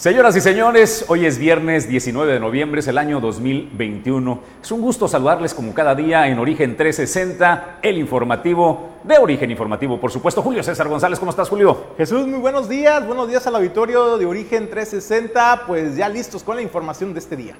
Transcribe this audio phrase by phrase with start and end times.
[0.00, 4.40] Señoras y señores, hoy es viernes 19 de noviembre, es el año 2021.
[4.62, 10.00] Es un gusto saludarles como cada día en Origen 360, el informativo de Origen Informativo,
[10.00, 10.40] por supuesto.
[10.40, 11.88] Julio César González, ¿cómo estás, Julio?
[11.98, 16.56] Jesús, muy buenos días, buenos días al auditorio de Origen 360, pues ya listos con
[16.56, 17.56] la información de este día.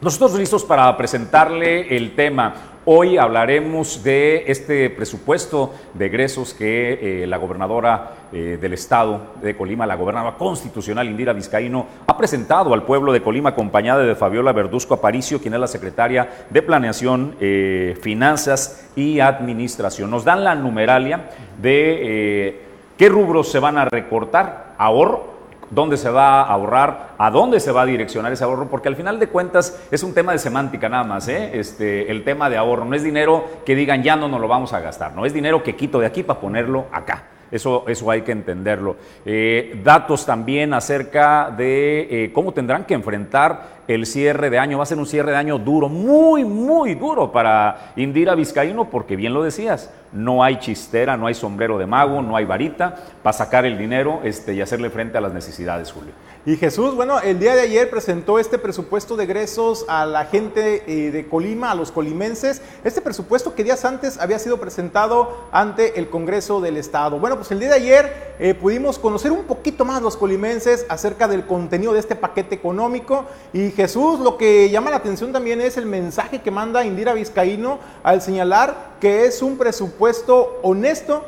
[0.00, 2.54] Nosotros listos para presentarle el tema.
[2.86, 9.54] Hoy hablaremos de este presupuesto de egresos que eh, la gobernadora eh, del estado de
[9.54, 14.52] Colima, la gobernadora constitucional Indira Vizcaíno, ha presentado al pueblo de Colima acompañada de Fabiola
[14.52, 20.10] Verduzco Aparicio, quien es la secretaria de Planeación, eh, Finanzas y Administración.
[20.10, 21.28] Nos dan la numeralia
[21.60, 22.62] de
[22.96, 25.39] qué rubros se van a recortar, ahorro,
[25.70, 28.96] dónde se va a ahorrar, a dónde se va a direccionar ese ahorro, porque al
[28.96, 31.52] final de cuentas es un tema de semántica nada más, ¿eh?
[31.54, 32.84] este, el tema de ahorro.
[32.84, 35.62] No es dinero que digan ya no nos lo vamos a gastar, no es dinero
[35.62, 37.24] que quito de aquí para ponerlo acá.
[37.50, 38.96] Eso, eso hay que entenderlo.
[39.24, 44.78] Eh, datos también acerca de eh, cómo tendrán que enfrentar el cierre de año.
[44.78, 49.16] Va a ser un cierre de año duro, muy, muy duro para Indira Vizcaíno, porque
[49.16, 53.32] bien lo decías, no hay chistera, no hay sombrero de mago, no hay varita para
[53.32, 56.12] sacar el dinero este, y hacerle frente a las necesidades, Julio.
[56.46, 60.82] Y Jesús, bueno, el día de ayer presentó este presupuesto de egresos a la gente
[60.86, 62.62] eh, de Colima, a los colimenses.
[62.82, 67.18] Este presupuesto que días antes había sido presentado ante el Congreso del Estado.
[67.18, 71.28] Bueno, pues el día de ayer eh, pudimos conocer un poquito más los colimenses acerca
[71.28, 73.26] del contenido de este paquete económico.
[73.52, 77.80] Y Jesús, lo que llama la atención también es el mensaje que manda Indira Vizcaíno
[78.02, 81.22] al señalar que es un presupuesto honesto,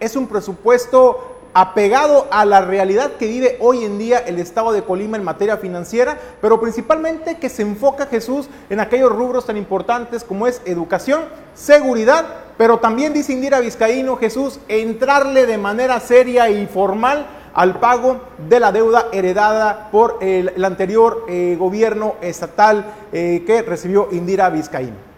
[0.00, 4.82] es un presupuesto apegado a la realidad que vive hoy en día el Estado de
[4.82, 10.24] Colima en materia financiera, pero principalmente que se enfoca Jesús en aquellos rubros tan importantes
[10.24, 11.22] como es educación,
[11.54, 12.24] seguridad,
[12.58, 18.58] pero también dice Indira Vizcaíno Jesús, entrarle de manera seria y formal al pago de
[18.58, 25.13] la deuda heredada por el, anterior eh, gobierno estatal eh, que recibió Indira Vizcaíno.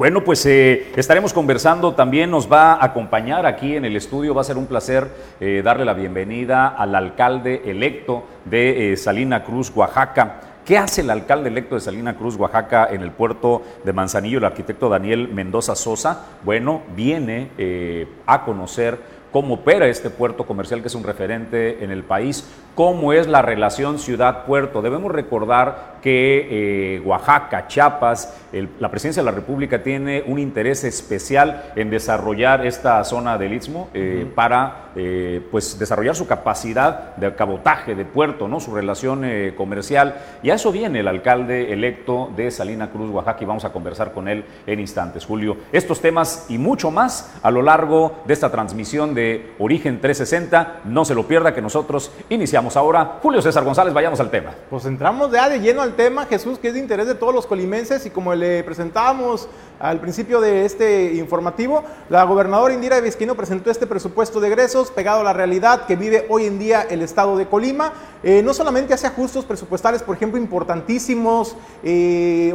[0.00, 4.40] Bueno, pues eh, estaremos conversando, también nos va a acompañar aquí en el estudio, va
[4.40, 5.06] a ser un placer
[5.40, 10.40] eh, darle la bienvenida al alcalde electo de eh, Salina Cruz, Oaxaca.
[10.64, 14.44] ¿Qué hace el alcalde electo de Salina Cruz, Oaxaca, en el puerto de Manzanillo, el
[14.44, 16.28] arquitecto Daniel Mendoza Sosa?
[16.44, 17.50] Bueno, viene
[18.24, 18.96] a conocer
[19.30, 22.48] cómo opera este puerto comercial que es un referente en el país,
[22.80, 24.80] cómo es la relación ciudad-puerto.
[24.80, 28.34] Debemos recordar que eh, Oaxaca, Chiapas,
[28.78, 33.90] la presidencia de la República tiene un interés especial en desarrollar esta zona del Istmo
[33.92, 38.60] eh, para eh, pues desarrollar su capacidad de cabotaje de puerto, ¿no?
[38.60, 39.26] su relación
[39.58, 40.14] comercial.
[40.42, 44.12] Y a eso viene el alcalde electo de Salina Cruz, Oaxaca, y vamos a conversar
[44.12, 45.58] con él en instantes, Julio.
[45.70, 50.80] Estos temas y mucho más a lo largo de esta transmisión de Origen 360.
[50.84, 53.18] No se lo pierda que nosotros iniciamos ahora.
[53.22, 54.54] Julio César González, vayamos al tema.
[54.68, 57.46] Pues entramos ya de lleno al tema, Jesús, que es de interés de todos los
[57.46, 59.48] colimenses y como le presentábamos
[59.80, 65.20] al principio de este informativo, la gobernadora Indira Vizquino presentó este presupuesto de egresos pegado
[65.20, 67.94] a la realidad que vive hoy en día el estado de Colima.
[68.22, 72.52] Eh, no solamente hace ajustes presupuestales, por ejemplo, importantísimos, eh,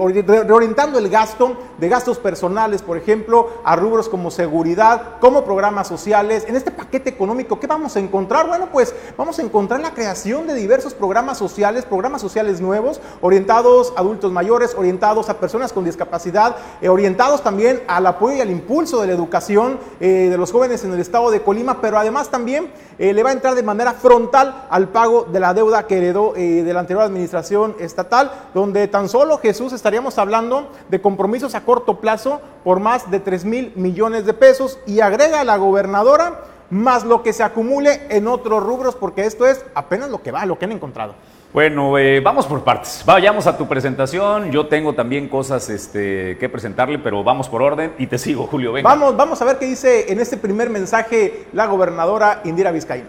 [0.48, 6.46] reorientando el gasto de gastos personales, por ejemplo, a rubros como seguridad, como programas sociales.
[6.48, 8.48] En este paquete económico, ¿qué vamos a encontrar?
[8.48, 13.94] Bueno, pues vamos a encontrar la creación de diversos programas sociales, programas sociales nuevos, orientados
[13.96, 18.52] a adultos mayores, orientados a personas con discapacidad, eh, orientados también al apoyo y al
[18.52, 22.30] impulso de la educación eh, de los jóvenes en el estado de Colima, pero además
[22.30, 25.98] también eh, le va a entrar de manera frontal al pago de la deuda que
[25.98, 31.64] heredó de la anterior administración estatal, donde tan solo Jesús estaríamos hablando de compromisos a
[31.64, 36.42] corto plazo por más de 3 mil millones de pesos y agrega a la gobernadora
[36.76, 40.46] más lo que se acumule en otros rubros, porque esto es apenas lo que va,
[40.46, 41.16] lo que han encontrado.
[41.54, 43.02] Bueno, eh, vamos por partes.
[43.06, 44.52] Vayamos a tu presentación.
[44.52, 48.74] Yo tengo también cosas este, que presentarle, pero vamos por orden y te sigo, Julio.
[48.74, 48.90] Venga.
[48.90, 53.08] Vamos, vamos a ver qué dice en este primer mensaje la gobernadora Indira Vizcaíno.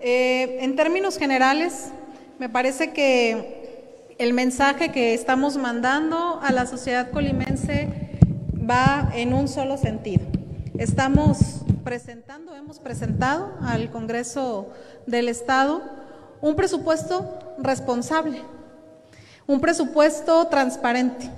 [0.00, 1.90] Eh, en términos generales,
[2.38, 7.88] me parece que el mensaje que estamos mandando a la sociedad colimense
[8.68, 10.35] va en un solo sentido.
[10.78, 11.38] Estamos
[11.84, 14.68] presentando, hemos presentado al Congreso
[15.06, 15.80] del Estado
[16.42, 18.42] un presupuesto responsable,
[19.46, 21.30] un presupuesto transparente,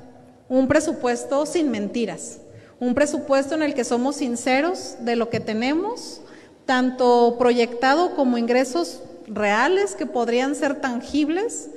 [0.49, 2.41] un presupuesto sin mentiras,
[2.81, 6.21] un presupuesto en el que somos sinceros de lo que tenemos,
[6.67, 11.71] tanto proyectado como ingresos reales que podrían ser tangibles,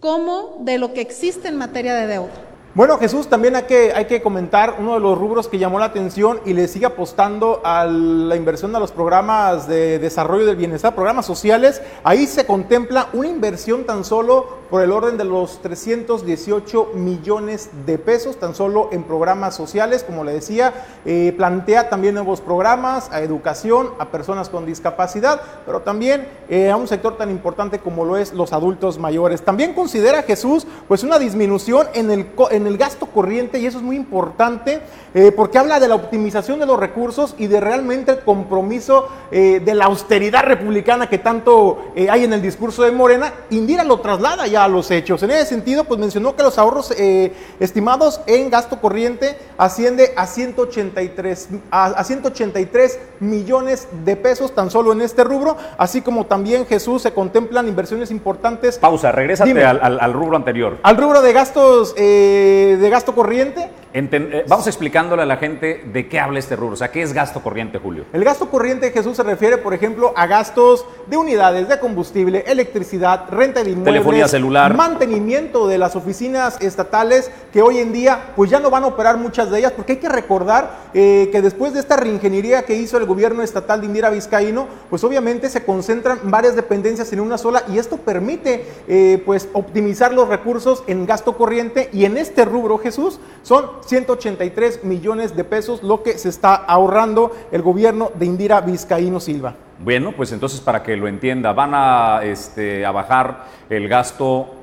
[0.00, 2.53] como de lo que existe en materia de deuda.
[2.74, 3.66] Bueno, Jesús, también hay
[4.06, 7.84] que, comentar uno de los rubros que llamó la atención y le sigue apostando a
[7.84, 11.80] la inversión a los programas de desarrollo del bienestar, programas sociales.
[12.02, 17.96] Ahí se contempla una inversión tan solo por el orden de los 318 millones de
[17.96, 20.74] pesos, tan solo en programas sociales, como le decía,
[21.04, 26.76] eh, plantea también nuevos programas a educación, a personas con discapacidad, pero también eh, a
[26.76, 29.42] un sector tan importante como lo es los adultos mayores.
[29.42, 33.84] También considera Jesús pues una disminución en el, en el gasto corriente y eso es
[33.84, 34.80] muy importante
[35.14, 39.74] eh, porque habla de la optimización de los recursos y de realmente el compromiso de
[39.74, 43.32] la austeridad republicana que tanto hay en el discurso de Morena.
[43.50, 45.22] Indira lo traslada ya los hechos.
[45.22, 50.26] En ese sentido, pues mencionó que los ahorros eh, estimados en gasto corriente asciende a
[50.26, 52.98] 183, a, 183
[53.28, 58.10] millones de pesos tan solo en este rubro, así como también Jesús se contemplan inversiones
[58.10, 58.78] importantes.
[58.78, 60.78] Pausa, regrésate al, rubro anterior.
[60.82, 63.70] Al rubro de gastos eh, de gasto corriente.
[63.96, 67.12] Eh, vamos explicándole a la gente de qué habla este rubro, o sea, ¿qué es
[67.12, 68.04] gasto corriente, Julio?
[68.12, 73.28] El gasto corriente, Jesús, se refiere, por ejemplo, a gastos de unidades de combustible, electricidad,
[73.30, 78.50] renta de inmuebles, telefonía celular, mantenimiento de las oficinas estatales que hoy en día pues
[78.50, 81.72] ya no van a operar muchas de ellas, porque hay que recordar eh, que después
[81.72, 86.18] de esta reingeniería que hizo el gobierno estatal de Indira Vizcaíno, pues obviamente se concentran
[86.24, 91.36] varias dependencias en una sola y esto permite eh, pues optimizar los recursos en gasto
[91.36, 96.54] corriente y en este rubro, Jesús, son 183 millones de pesos lo que se está
[96.54, 99.54] ahorrando el gobierno de Indira Vizcaíno Silva.
[99.78, 104.54] Bueno, pues entonces para que lo entienda, van a, este, a bajar el gasto.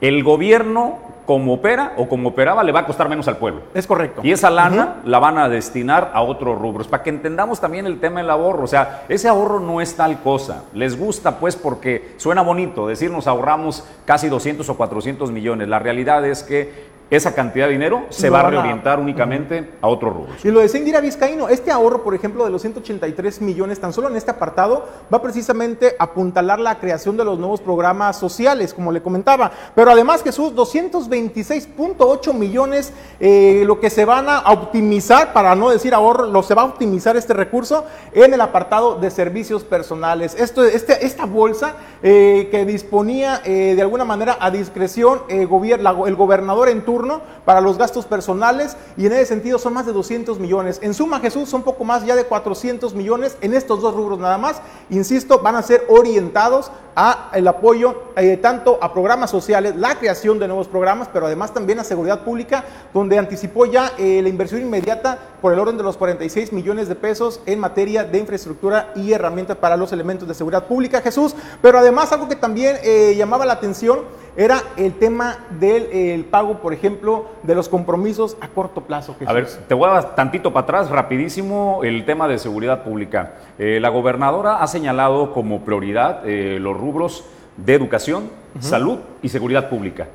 [0.00, 3.62] El gobierno, como opera o como operaba, le va a costar menos al pueblo.
[3.74, 4.20] Es correcto.
[4.24, 8.00] Y esa lana la van a destinar a otros rubros, para que entendamos también el
[8.00, 8.64] tema del ahorro.
[8.64, 10.64] O sea, ese ahorro no es tal cosa.
[10.72, 15.68] Les gusta, pues, porque suena bonito decir nos ahorramos casi 200 o 400 millones.
[15.68, 20.08] La realidad es que esa cantidad de dinero se va a reorientar únicamente a otro
[20.08, 20.32] rubro.
[20.42, 24.08] Y lo decía Indira Vizcaíno, este ahorro, por ejemplo, de los 183 millones, tan solo
[24.08, 28.90] en este apartado, va precisamente a apuntalar la creación de los nuevos programas sociales, como
[28.92, 29.52] le comentaba.
[29.74, 35.92] Pero además, Jesús, 226.8 millones, eh, lo que se van a optimizar, para no decir
[35.92, 40.34] ahorro, lo se va a optimizar este recurso en el apartado de servicios personales.
[40.34, 46.70] Esto, este, esta bolsa eh, que disponía eh, de alguna manera a discreción el gobernador
[46.70, 47.01] en turno,
[47.44, 50.78] para los gastos personales y en ese sentido son más de 200 millones.
[50.82, 54.38] En suma, Jesús, son poco más ya de 400 millones en estos dos rubros nada
[54.38, 54.60] más.
[54.90, 60.38] Insisto, van a ser orientados a el apoyo eh, tanto a programas sociales, la creación
[60.38, 64.60] de nuevos programas, pero además también a seguridad pública, donde anticipó ya eh, la inversión
[64.60, 69.12] inmediata por el orden de los 46 millones de pesos en materia de infraestructura y
[69.12, 71.34] herramientas para los elementos de seguridad pública, Jesús.
[71.60, 74.00] Pero además algo que también eh, llamaba la atención
[74.36, 79.14] era el tema del pago, por ejemplo, de los compromisos a corto plazo.
[79.26, 83.34] A ver, te voy a dar tantito para atrás, rapidísimo, el tema de seguridad pública.
[83.58, 87.24] la gobernadora ha señalado como prioridad los rubros
[87.56, 88.30] de educación,
[88.60, 90.06] salud y seguridad pública.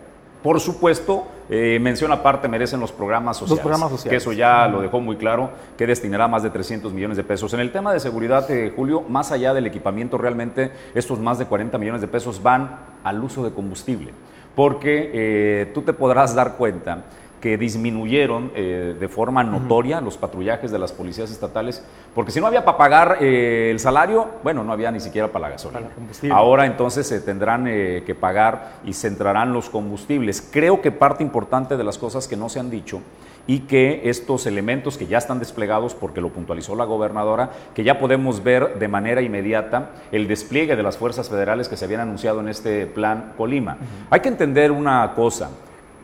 [0.43, 3.57] Por supuesto, eh, mención aparte merecen los programas sociales.
[3.57, 4.09] Los programas sociales.
[4.09, 7.53] Que eso ya lo dejó muy claro, que destinará más de 300 millones de pesos.
[7.53, 11.45] En el tema de seguridad, eh, Julio, más allá del equipamiento, realmente estos más de
[11.45, 14.11] 40 millones de pesos van al uso de combustible.
[14.55, 17.03] Porque eh, tú te podrás dar cuenta
[17.39, 21.83] que disminuyeron eh, de forma notoria los patrullajes de las policías estatales,
[22.15, 25.43] porque si no había para pagar eh, el salario, bueno, no había ni siquiera para
[25.43, 25.87] la gasolina.
[26.31, 30.41] Ahora entonces se tendrán que pagar y centrarán los combustibles.
[30.51, 33.01] Creo que parte importante de las cosas que no se han dicho
[33.47, 37.97] y que estos elementos que ya están desplegados, porque lo puntualizó la gobernadora, que ya
[37.97, 42.41] podemos ver de manera inmediata el despliegue de las fuerzas federales que se habían anunciado
[42.41, 43.77] en este plan Colima.
[44.09, 45.49] Hay que entender una cosa,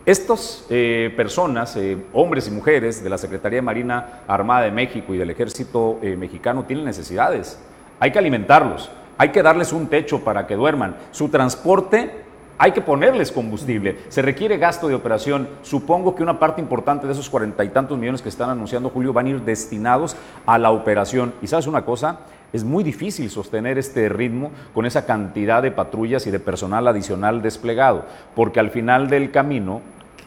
[0.06, 5.14] estas eh, personas, eh, hombres y mujeres de la Secretaría de Marina Armada de México
[5.14, 7.60] y del Ejército eh, Mexicano tienen necesidades.
[8.00, 10.96] Hay que alimentarlos, hay que darles un techo para que duerman.
[11.12, 12.23] Su transporte
[12.63, 13.98] hay que ponerles combustible.
[14.08, 15.50] Se requiere gasto de operación.
[15.63, 19.12] Supongo que una parte importante de esos cuarenta y tantos millones que están anunciando Julio
[19.12, 20.15] van a ir destinados
[20.46, 21.34] a la operación.
[21.41, 22.20] Y sabes una cosa,
[22.53, 27.41] es muy difícil sostener este ritmo con esa cantidad de patrullas y de personal adicional
[27.41, 29.82] desplegado, porque al final del camino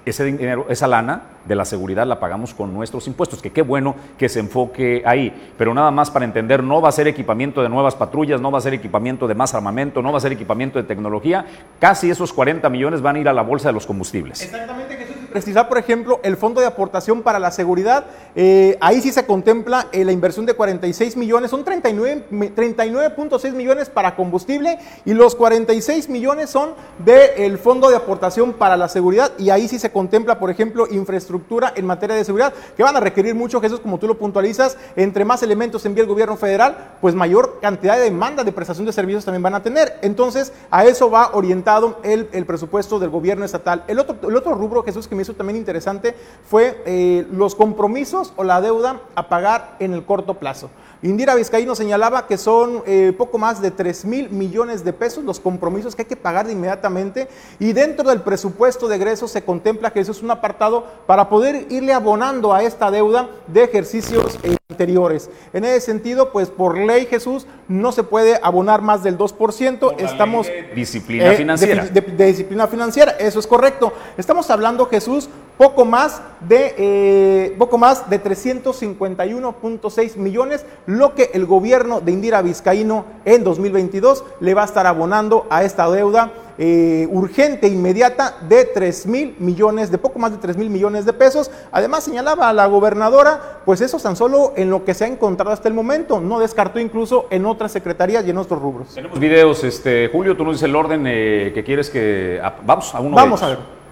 [0.07, 3.97] ese dinero, esa lana de la seguridad la pagamos con nuestros impuestos, que qué bueno
[4.17, 7.69] que se enfoque ahí, pero nada más para entender, no va a ser equipamiento de
[7.69, 10.79] nuevas patrullas, no va a ser equipamiento de más armamento, no va a ser equipamiento
[10.79, 11.45] de tecnología,
[11.81, 14.43] casi esos 40 millones van a ir a la bolsa de los combustibles.
[14.43, 14.97] Exactamente,
[15.37, 18.07] precisar, por ejemplo, el fondo de aportación para la seguridad.
[18.35, 23.13] Eh, ahí sí se contempla eh, la inversión de 46 millones, son 39.6 39
[23.53, 26.71] millones para combustible y los 46 millones son
[27.05, 31.71] del fondo de aportación para la seguridad y ahí sí se contempla, por ejemplo, infraestructura
[31.77, 35.27] en materia de seguridad, que van a requerir mucho, Jesús, como tú lo puntualizas, entre
[35.27, 39.27] más elementos envía el gobierno federal, pues mayor cantidad de demanda de prestación de servicios
[39.27, 39.99] también van a tener.
[40.01, 43.85] Entonces, a eso va orientado el, el presupuesto del gobierno estatal.
[43.87, 46.15] El otro, el otro rubro, Jesús, que me también interesante
[46.49, 50.71] fue eh, los compromisos o la deuda a pagar en el corto plazo.
[51.03, 55.41] Indira Vizcaíno señalaba que son eh, poco más de 3 mil millones de pesos los
[55.41, 59.93] compromisos que hay que pagar de inmediatamente y dentro del presupuesto de egresos se contempla
[59.93, 64.57] que eso es un apartado para poder irle abonando a esta deuda de ejercicios eh,
[64.71, 65.31] anteriores.
[65.53, 69.95] En ese sentido, pues por ley Jesús no se puede abonar más del 2%.
[69.99, 71.85] Estamos de disciplina financiera.
[71.87, 73.93] De, de, disciplina financiera, eso es correcto.
[74.17, 81.47] Estamos hablando Jesús poco más de eh, poco más de 351.6 millones, lo que el
[81.47, 87.07] gobierno de Indira Vizcaíno en 2022 le va a estar abonando a esta deuda eh,
[87.11, 91.51] urgente, inmediata, de 3 mil millones, de poco más de 3 mil millones de pesos.
[91.71, 95.53] Además, señalaba a la gobernadora, pues eso tan solo en lo que se ha encontrado
[95.53, 98.95] hasta el momento, no descartó incluso en otras secretarías y en otros rubros.
[98.95, 102.41] Tenemos videos, este, Julio, tú nos dices el orden eh, que quieres que...
[102.65, 103.86] vamos a uno Vamos a ver.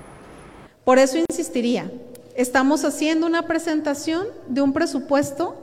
[0.84, 1.90] Por eso insistiría,
[2.34, 5.56] estamos haciendo una presentación de un presupuesto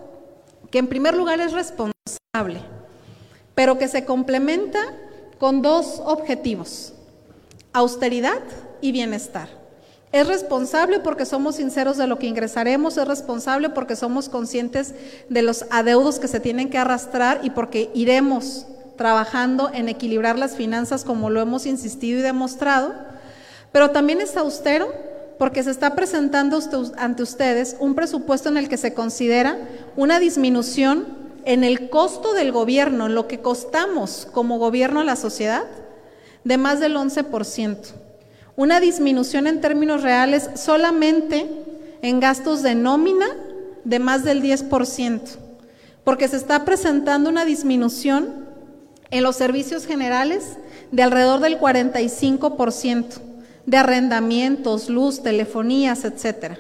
[0.72, 2.62] que en primer lugar es responsable,
[3.54, 4.80] pero que se complementa
[5.38, 6.94] con dos objetivos,
[7.74, 8.40] austeridad
[8.82, 9.50] y bienestar.
[10.12, 14.94] Es responsable porque somos sinceros de lo que ingresaremos, es responsable porque somos conscientes
[15.30, 18.66] de los adeudos que se tienen que arrastrar y porque iremos
[18.98, 22.94] trabajando en equilibrar las finanzas como lo hemos insistido y demostrado,
[23.72, 25.11] pero también es austero
[25.42, 26.60] porque se está presentando
[26.98, 29.58] ante ustedes un presupuesto en el que se considera
[29.96, 31.08] una disminución
[31.46, 35.64] en el costo del gobierno, lo que costamos como gobierno a la sociedad,
[36.44, 37.76] de más del 11%.
[38.56, 41.50] Una disminución en términos reales solamente
[42.04, 43.26] en gastos de nómina
[43.84, 45.22] de más del 10%,
[46.04, 48.46] porque se está presentando una disminución
[49.10, 50.60] en los servicios generales
[50.92, 53.31] de alrededor del 45%
[53.72, 56.58] de arrendamientos, luz, telefonías, etcétera.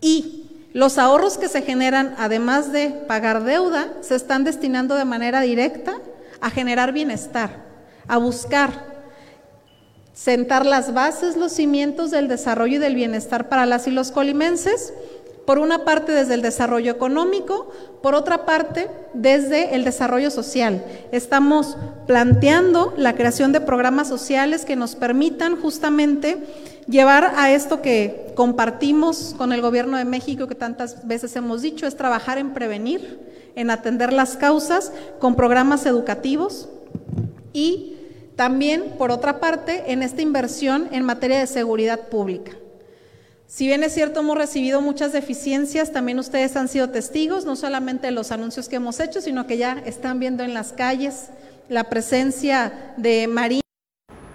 [0.00, 5.40] Y los ahorros que se generan, además de pagar deuda, se están destinando de manera
[5.40, 5.96] directa
[6.40, 7.64] a generar bienestar,
[8.06, 8.70] a buscar
[10.12, 14.92] sentar las bases, los cimientos del desarrollo y del bienestar para las y los colimenses
[15.50, 17.72] por una parte desde el desarrollo económico,
[18.04, 20.84] por otra parte desde el desarrollo social.
[21.10, 21.76] Estamos
[22.06, 26.38] planteando la creación de programas sociales que nos permitan justamente
[26.86, 31.84] llevar a esto que compartimos con el gobierno de México, que tantas veces hemos dicho,
[31.84, 33.18] es trabajar en prevenir,
[33.56, 36.68] en atender las causas con programas educativos
[37.52, 37.96] y
[38.36, 42.52] también, por otra parte, en esta inversión en materia de seguridad pública.
[43.50, 48.06] Si bien es cierto, hemos recibido muchas deficiencias, también ustedes han sido testigos, no solamente
[48.06, 51.30] de los anuncios que hemos hecho, sino que ya están viendo en las calles
[51.68, 53.60] la presencia de María.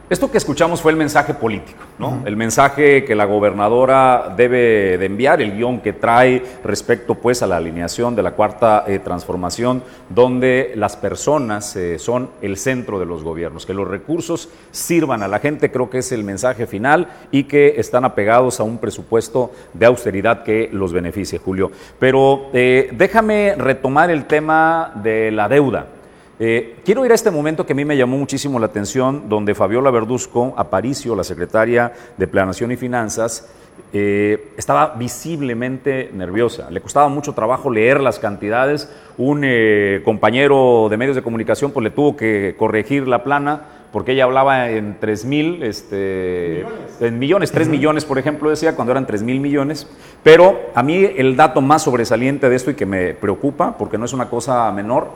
[0.07, 2.21] Esto que escuchamos fue el mensaje político, ¿no?
[2.25, 7.47] El mensaje que la gobernadora debe de enviar, el guion que trae respecto pues a
[7.47, 13.07] la alineación de la cuarta eh, transformación, donde las personas eh, son el centro de
[13.07, 17.07] los gobiernos, que los recursos sirvan a la gente, creo que es el mensaje final
[17.31, 21.71] y que están apegados a un presupuesto de austeridad que los beneficie, Julio.
[21.97, 25.88] Pero eh, déjame retomar el tema de la deuda.
[26.38, 29.56] Eh, quiero ir a este momento que a mí me llamó muchísimo la atención, donde
[29.56, 33.48] Fabiola Verduzco Aparicio, la secretaria de Planación y Finanzas,
[33.94, 36.70] eh, estaba visiblemente nerviosa.
[36.70, 38.89] Le costaba mucho trabajo leer las cantidades.
[39.18, 44.12] Un eh, compañero de medios de comunicación pues, le tuvo que corregir la plana porque
[44.12, 46.65] ella hablaba en 3 mil, este,
[47.00, 49.88] en millones, 3 millones, por ejemplo, decía, cuando eran 3 mil millones.
[50.22, 54.04] Pero a mí el dato más sobresaliente de esto y que me preocupa, porque no
[54.04, 55.08] es una cosa menor,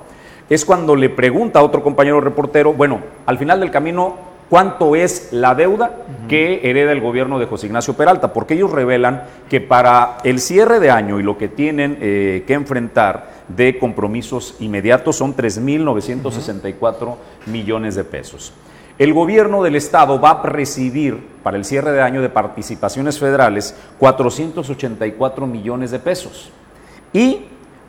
[0.50, 4.16] es cuando le pregunta a otro compañero reportero, bueno, al final del camino,
[4.50, 5.92] ¿cuánto es la deuda
[6.28, 8.34] que hereda el gobierno de José Ignacio Peralta?
[8.34, 12.54] Porque ellos revelan que para el cierre de año y lo que tienen eh, que
[12.54, 17.16] enfrentar de compromisos inmediatos son 3.964
[17.46, 18.54] millones de pesos.
[18.98, 23.76] El gobierno del estado va a recibir para el cierre de año de participaciones federales
[23.98, 26.52] 484 millones de pesos.
[27.14, 27.46] Y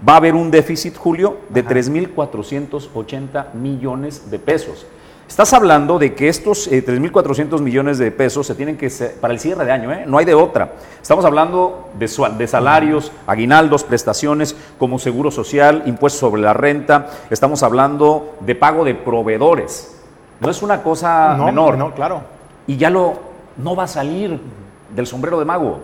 [0.07, 4.87] va a haber un déficit, Julio, de 3.480 millones de pesos.
[5.29, 9.39] Estás hablando de que estos 3.400 millones de pesos se tienen que ser para el
[9.39, 10.03] cierre de año, ¿eh?
[10.05, 10.73] no hay de otra.
[11.01, 17.11] Estamos hablando de, de, salarios, aguinaldos, prestaciones como seguro social, impuestos sobre la renta.
[17.31, 19.97] Estamos hablando de pago de proveedores.
[20.41, 21.79] No es una cosa menor.
[21.79, 22.23] No, claro.
[22.67, 24.41] Y ya lo no va a salir
[24.95, 25.79] del sombrero de mago.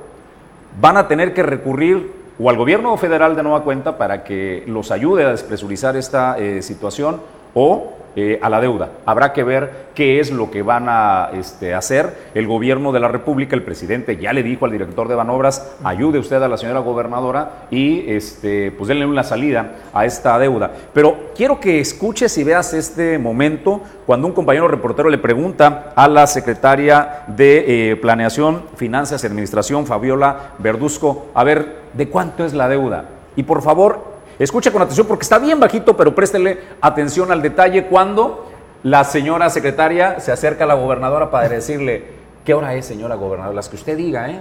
[0.80, 4.90] Van a tener que recurrir o al gobierno federal de nueva cuenta para que los
[4.90, 7.20] ayude a despresurizar esta eh, situación
[7.56, 8.90] o eh, a la deuda.
[9.04, 12.16] Habrá que ver qué es lo que van a este, hacer.
[12.34, 16.18] El gobierno de la República, el presidente ya le dijo al director de Banobras, ayude
[16.18, 20.70] usted a la señora gobernadora y este, pues denle una salida a esta deuda.
[20.94, 26.08] Pero quiero que escuches y veas este momento cuando un compañero reportero le pregunta a
[26.08, 32.54] la secretaria de eh, Planeación, Finanzas y Administración, Fabiola Verduzco, a ver, ¿de cuánto es
[32.54, 33.04] la deuda?
[33.36, 37.86] Y por favor, Escuche con atención porque está bien bajito, pero préstele atención al detalle
[37.86, 38.46] cuando
[38.82, 42.04] la señora secretaria se acerca a la gobernadora para decirle,
[42.44, 43.54] ¿qué hora es, señora gobernadora?
[43.54, 44.40] Las que usted diga, ¿eh?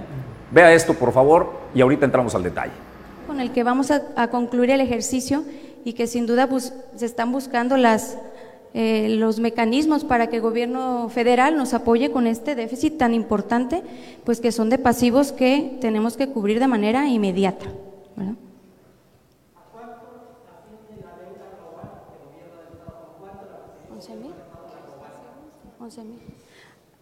[0.50, 2.72] Vea esto, por favor, y ahorita entramos al detalle.
[3.26, 5.42] Con el que vamos a, concluir el ejercicio
[5.84, 6.48] y que sin duda
[6.94, 8.16] se están buscando las,
[8.74, 13.82] eh, los mecanismos para que el gobierno federal nos apoye con este déficit tan importante,
[14.24, 17.66] pues que son de pasivos que tenemos que cubrir de manera inmediata.
[18.14, 18.34] ¿verdad?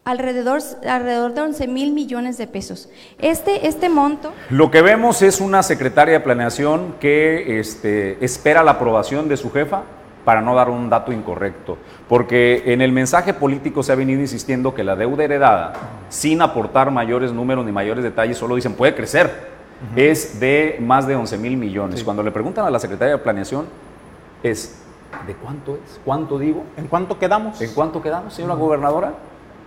[0.05, 2.91] Alrededor, alrededor de 11 mil millones de pesos.
[3.19, 4.33] Este, este monto...
[4.51, 9.51] Lo que vemos es una secretaria de planeación que este, espera la aprobación de su
[9.51, 9.85] jefa
[10.25, 14.75] para no dar un dato incorrecto, porque en el mensaje político se ha venido insistiendo
[14.75, 15.75] que la deuda heredada,
[16.09, 19.55] sin aportar mayores números ni mayores detalles, solo dicen puede crecer,
[19.97, 22.03] es de más de 11 mil millones.
[22.03, 23.67] Cuando le preguntan a la secretaria de planeación,
[24.43, 24.84] es
[25.27, 26.01] ¿De cuánto es?
[26.05, 26.65] ¿Cuánto digo?
[26.77, 27.61] ¿En cuánto quedamos?
[27.61, 29.13] ¿En cuánto quedamos, señora gobernadora?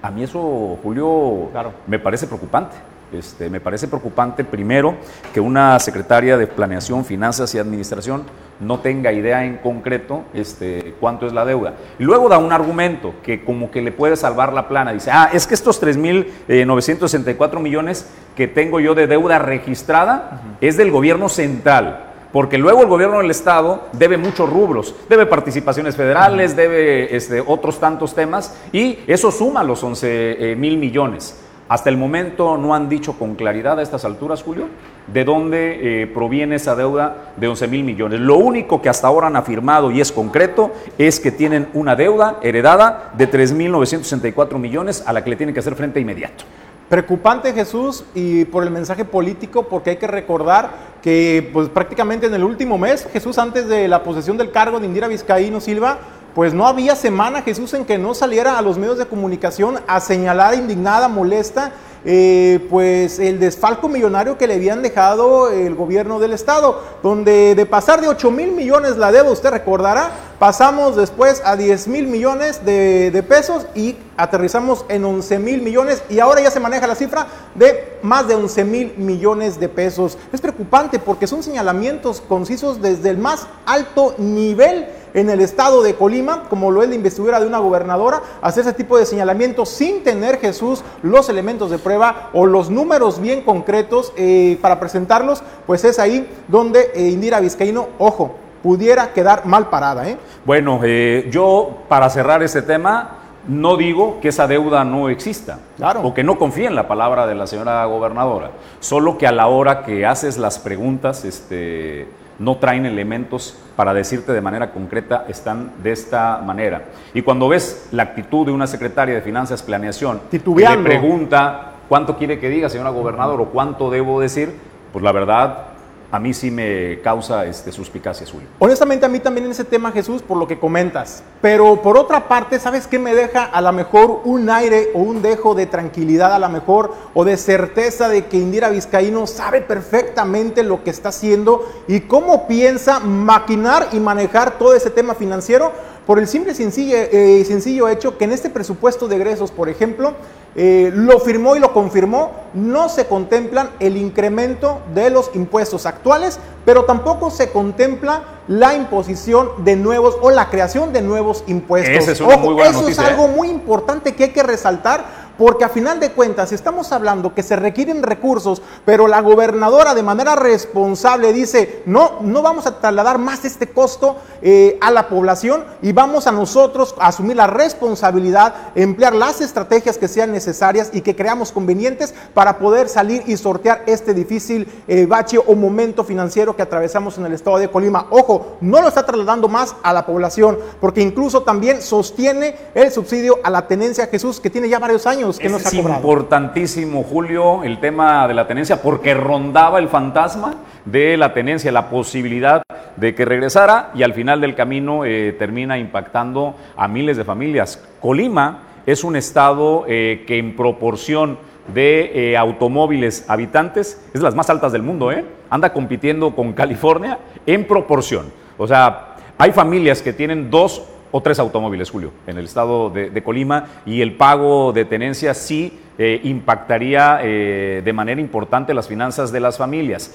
[0.01, 1.71] A mí eso, Julio, claro.
[1.87, 2.75] me parece preocupante.
[3.11, 4.95] Este, me parece preocupante, primero,
[5.33, 8.23] que una secretaria de Planeación, Finanzas y Administración
[8.59, 11.75] no tenga idea en concreto este, cuánto es la deuda.
[11.99, 14.91] Y luego da un argumento que como que le puede salvar la plana.
[14.91, 20.91] Dice, ah, es que estos 3.964 millones que tengo yo de deuda registrada es del
[20.91, 22.06] gobierno central
[22.37, 27.79] porque luego el gobierno del Estado debe muchos rubros, debe participaciones federales, debe este, otros
[27.79, 31.35] tantos temas, y eso suma los 11 eh, mil millones.
[31.67, 34.65] Hasta el momento no han dicho con claridad a estas alturas, Julio,
[35.07, 38.19] de dónde eh, proviene esa deuda de 11 mil millones.
[38.19, 42.37] Lo único que hasta ahora han afirmado y es concreto es que tienen una deuda
[42.43, 46.43] heredada de 3.964 millones a la que le tienen que hacer frente inmediato.
[46.89, 52.33] Preocupante Jesús y por el mensaje político porque hay que recordar que pues prácticamente en
[52.33, 55.99] el último mes Jesús antes de la posesión del cargo de Indira Vizcaíno Silva
[56.37, 59.99] pues no había semana Jesús en que no saliera a los medios de comunicación a
[59.99, 61.71] señalar indignada, molesta
[62.05, 67.65] eh, pues el desfalco millonario que le habían dejado el gobierno del estado, donde de
[67.65, 72.63] pasar de 8 mil millones la deuda, usted recordará, pasamos después a 10 mil millones
[72.63, 77.25] de, pesos y aterrizamos en 11 mil millones y ahora ya se maneja la cifra
[77.55, 80.19] de más de 11 mil millones de pesos.
[80.31, 85.95] Es preocupante porque son señalamientos concisos desde el más alto nivel en el estado de
[85.95, 90.03] Colima, como lo es la investidura de una gobernadora, hacer ese tipo de señalamientos sin
[90.03, 95.83] tener Jesús los elementos de prueba o los números bien concretos eh, para presentarlos, pues
[95.83, 100.07] es ahí donde eh, Indira Vizcaíno, ojo, pudiera quedar mal parada.
[100.07, 100.17] ¿eh?
[100.45, 100.81] Bueno,
[101.29, 103.17] yo para cerrar este tema,
[103.47, 106.01] no digo que esa deuda no exista claro.
[106.01, 109.47] o que no confíe en la palabra de la señora gobernadora, solo que a la
[109.47, 112.07] hora que haces las preguntas, este,
[112.39, 116.85] no traen elementos para decirte de manera concreta, están de esta manera.
[117.13, 122.17] Y cuando ves la actitud de una secretaria de Finanzas Planeación, que le pregunta cuánto
[122.17, 124.53] quiere que diga, señora gobernador, o cuánto debo decir,
[124.91, 125.76] pues la verdad
[126.11, 128.45] a mí sí me causa este, suspicacia suya.
[128.59, 131.23] Honestamente, a mí también en ese tema, Jesús, por lo que comentas.
[131.41, 135.21] Pero por otra parte, ¿sabes qué me deja a lo mejor un aire o un
[135.21, 140.63] dejo de tranquilidad a lo mejor o de certeza de que Indira Vizcaíno sabe perfectamente
[140.63, 145.71] lo que está haciendo y cómo piensa maquinar y manejar todo ese tema financiero?
[146.07, 149.67] Por el simple y sencillo, eh, sencillo hecho que en este presupuesto de egresos, por
[149.67, 150.13] ejemplo,
[150.55, 156.39] eh, lo firmó y lo confirmó, no se contemplan el incremento de los impuestos actuales,
[156.63, 162.07] pero tampoco se contempla la imposición de nuevos o la creación de nuevos impuestos.
[162.07, 163.33] es eso es algo ¿eh?
[163.35, 167.55] muy importante que hay que resaltar porque a final de cuentas estamos hablando que se
[167.55, 173.45] requieren recursos, pero la gobernadora de manera responsable dice, no, no vamos a trasladar más
[173.45, 179.13] este costo eh, a la población y vamos a nosotros a asumir la responsabilidad, emplear
[179.13, 184.13] las estrategias que sean necesarias y que creamos convenientes para poder salir y sortear este
[184.13, 188.07] difícil eh, bache o momento financiero que atravesamos en el estado de Colima.
[188.09, 193.39] Ojo, no lo está trasladando más a la población, porque incluso también sostiene el subsidio
[193.43, 195.99] a la tenencia Jesús, que tiene ya varios años que no se ha cobrado.
[195.99, 201.71] Es importantísimo, Julio, el tema de la tenencia, porque rondaba el fantasma de la tenencia,
[201.71, 202.63] la posibilidad
[202.95, 207.83] de que regresara y al final del camino eh, termina impactando a miles de familias.
[207.99, 211.37] Colima es un estado eh, que en proporción
[211.73, 215.25] de eh, automóviles habitantes es de las más altas del mundo, ¿eh?
[215.49, 218.31] anda compitiendo con California en proporción.
[218.57, 223.23] O sea, hay familias que tienen dos o tres automóviles, Julio, en el estado de,
[223.23, 229.57] Colima y el pago de tenencia sí impactaría de manera importante las finanzas de las
[229.57, 230.13] familias.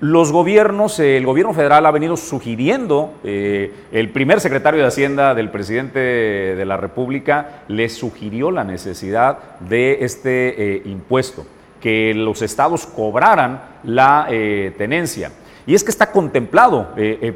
[0.00, 5.34] Los gobiernos, eh, el gobierno federal ha venido sugiriendo, eh, el primer secretario de Hacienda
[5.34, 11.46] del presidente de la República le sugirió la necesidad de este eh, impuesto,
[11.80, 14.26] que los estados cobraran la
[14.76, 15.30] tenencia.
[15.66, 16.88] Y es que está contemplado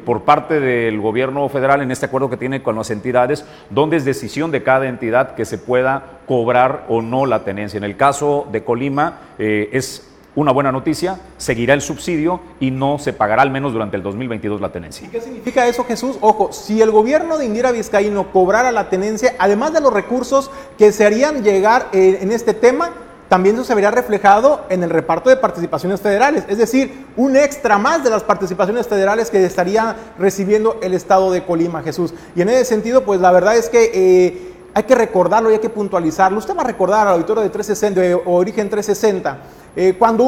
[0.05, 4.05] por parte del gobierno federal en este acuerdo que tiene con las entidades, donde es
[4.05, 7.77] decisión de cada entidad que se pueda cobrar o no la tenencia.
[7.77, 13.13] En el caso de Colima es una buena noticia, seguirá el subsidio y no se
[13.13, 15.07] pagará al menos durante el 2022 la tenencia.
[15.07, 16.17] ¿Y qué significa eso, Jesús?
[16.21, 20.91] Ojo, si el gobierno de Indira Vizcaíno cobrara la tenencia, además de los recursos que
[20.91, 22.91] se harían llegar eh, en este tema,
[23.29, 27.77] también eso se vería reflejado en el reparto de participaciones federales, es decir, un extra
[27.77, 32.13] más de las participaciones federales que estaría recibiendo el estado de Colima, Jesús.
[32.35, 35.59] Y en ese sentido, pues la verdad es que eh, hay que recordarlo y hay
[35.59, 36.39] que puntualizarlo.
[36.39, 39.37] Usted va a recordar al auditorio de 360 de Origen 360
[39.75, 40.27] eh, cuando,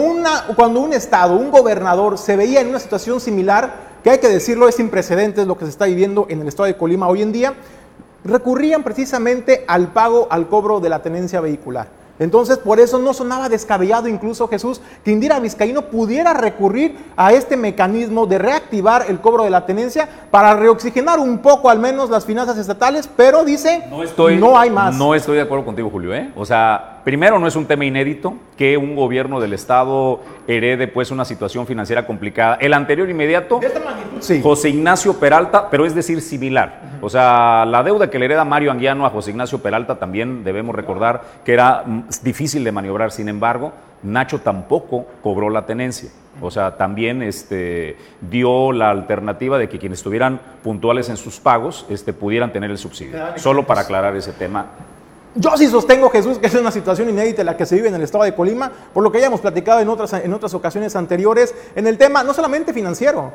[0.55, 4.67] cuando un Estado, un gobernador se veía en una situación similar, que hay que decirlo,
[4.67, 7.31] es sin precedentes lo que se está viviendo en el Estado de Colima hoy en
[7.31, 7.53] día,
[8.23, 12.00] recurrían precisamente al pago, al cobro de la tenencia vehicular.
[12.21, 17.57] Entonces, por eso no sonaba descabellado incluso Jesús que Indira Vizcaíno pudiera recurrir a este
[17.57, 22.23] mecanismo de reactivar el cobro de la tenencia para reoxigenar un poco al menos las
[22.23, 24.95] finanzas estatales, pero dice, no, estoy, no hay más.
[24.95, 26.13] No estoy de acuerdo contigo, Julio.
[26.13, 26.29] ¿eh?
[26.35, 31.11] O sea, primero no es un tema inédito que un gobierno del Estado herede pues
[31.11, 32.55] una situación financiera complicada.
[32.55, 33.59] El anterior inmediato,
[34.41, 36.81] José Ignacio Peralta, pero es decir, similar.
[37.01, 40.75] O sea, la deuda que le hereda Mario Anguiano a José Ignacio Peralta también debemos
[40.75, 43.11] recordar que era mm, difícil de maniobrar.
[43.11, 46.09] Sin embargo, Nacho tampoco cobró la tenencia.
[46.39, 51.85] O sea, también este, dio la alternativa de que quienes estuvieran puntuales en sus pagos
[51.89, 53.17] este, pudieran tener el subsidio.
[53.35, 54.67] Solo para aclarar ese tema
[55.35, 58.01] yo sí sostengo, Jesús, que es una situación inédita la que se vive en el
[58.01, 61.53] estado de Colima, por lo que ya hemos platicado en otras, en otras ocasiones anteriores,
[61.75, 63.31] en el tema no solamente financiero,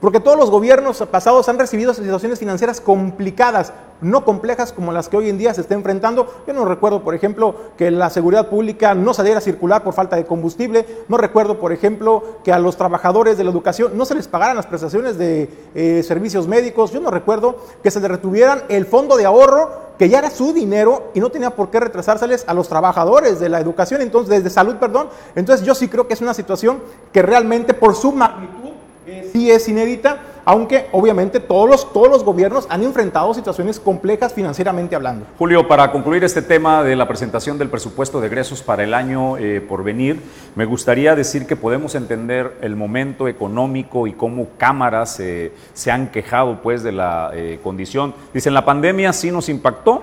[0.00, 5.16] porque todos los gobiernos pasados han recibido situaciones financieras complicadas, no complejas como las que
[5.16, 6.42] hoy en día se está enfrentando.
[6.46, 10.16] Yo no recuerdo, por ejemplo, que la seguridad pública no saliera a circular por falta
[10.16, 10.84] de combustible.
[11.08, 14.56] No recuerdo, por ejemplo, que a los trabajadores de la educación no se les pagaran
[14.56, 16.92] las prestaciones de eh, servicios médicos.
[16.92, 20.52] Yo no recuerdo que se les retuvieran el fondo de ahorro que ya era su
[20.52, 24.50] dinero y no tenía por qué retrasárseles a los trabajadores de la educación, entonces, de
[24.50, 25.08] salud, perdón.
[25.36, 28.63] Entonces yo sí creo que es una situación que realmente por su magnitud
[29.06, 34.32] eh, sí es inédita, aunque obviamente todos los, todos los gobiernos han enfrentado situaciones complejas
[34.32, 35.26] financieramente hablando.
[35.38, 39.36] Julio, para concluir este tema de la presentación del presupuesto de egresos para el año
[39.36, 40.20] eh, por venir,
[40.54, 46.08] me gustaría decir que podemos entender el momento económico y cómo cámaras eh, se han
[46.08, 48.14] quejado pues de la condición.
[48.32, 50.02] Dicen, la pandemia sí nos impactó,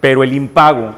[0.00, 0.94] pero el impago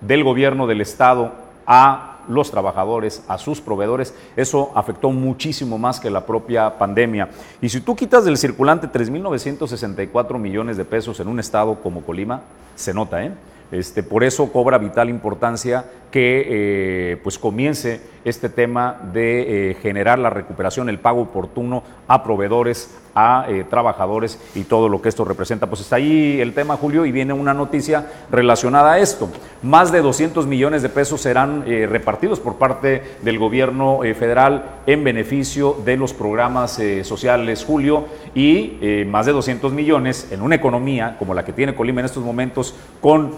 [0.00, 1.32] del gobierno del Estado
[1.66, 4.14] a los trabajadores, a sus proveedores.
[4.36, 7.30] Eso afectó muchísimo más que la propia pandemia.
[7.60, 12.42] Y si tú quitas del circulante 3.964 millones de pesos en un estado como Colima,
[12.74, 13.32] se nota, ¿eh?
[13.72, 15.84] Este, por eso cobra vital importancia
[16.16, 22.24] que eh, pues comience este tema de eh, generar la recuperación, el pago oportuno a
[22.24, 25.66] proveedores, a eh, trabajadores y todo lo que esto representa.
[25.66, 29.28] Pues está ahí el tema, Julio, y viene una noticia relacionada a esto.
[29.62, 35.76] Más de 200 millones de pesos serán repartidos por parte del gobierno federal en beneficio
[35.84, 41.44] de los programas sociales, Julio, y más de 200 millones en una economía como la
[41.44, 43.32] que tiene Colima en estos momentos con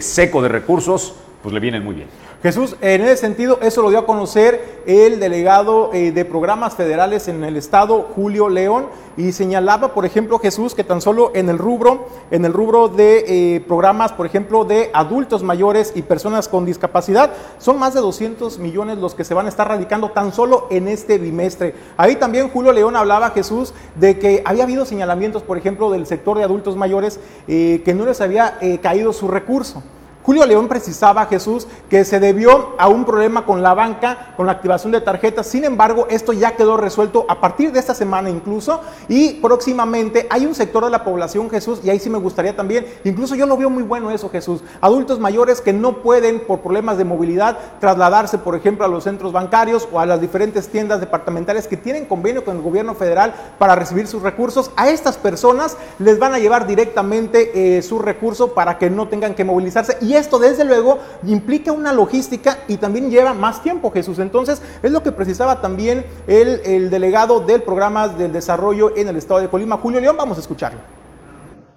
[0.00, 2.08] seco de recursos pues le vienen muy bien.
[2.42, 7.28] Jesús, en ese sentido, eso lo dio a conocer el delegado eh, de programas federales
[7.28, 11.58] en el estado, Julio León, y señalaba, por ejemplo, Jesús, que tan solo en el
[11.58, 13.24] rubro, en el rubro de
[13.56, 18.58] eh, programas, por ejemplo, de adultos mayores y personas con discapacidad, son más de 200
[18.58, 21.74] millones los que se van a estar radicando tan solo en este bimestre.
[21.96, 26.36] Ahí también Julio León hablaba, Jesús, de que había habido señalamientos, por ejemplo, del sector
[26.38, 27.18] de adultos mayores,
[27.48, 29.82] eh, que no les había caído su recurso.
[30.26, 34.52] Julio León precisaba, Jesús, que se debió a un problema con la banca, con la
[34.52, 35.46] activación de tarjetas.
[35.46, 40.44] Sin embargo, esto ya quedó resuelto a partir de esta semana incluso y próximamente hay
[40.44, 43.56] un sector de la población, Jesús, y ahí sí me gustaría también, incluso yo lo
[43.56, 48.38] veo muy bueno eso, Jesús, adultos mayores que no pueden por problemas de movilidad trasladarse,
[48.38, 52.44] por ejemplo, a los centros bancarios o a las diferentes tiendas departamentales que tienen convenio
[52.44, 54.72] con el gobierno federal para recibir sus recursos.
[54.74, 59.36] A estas personas les van a llevar directamente eh, su recurso para que no tengan
[59.36, 64.18] que movilizarse esto desde luego implica una logística y también lleva más tiempo, Jesús.
[64.18, 69.40] Entonces, es lo que precisaba también el, delegado del programa del desarrollo en el estado
[69.40, 70.16] de Colima, Julio León.
[70.16, 70.80] Vamos a escucharlo.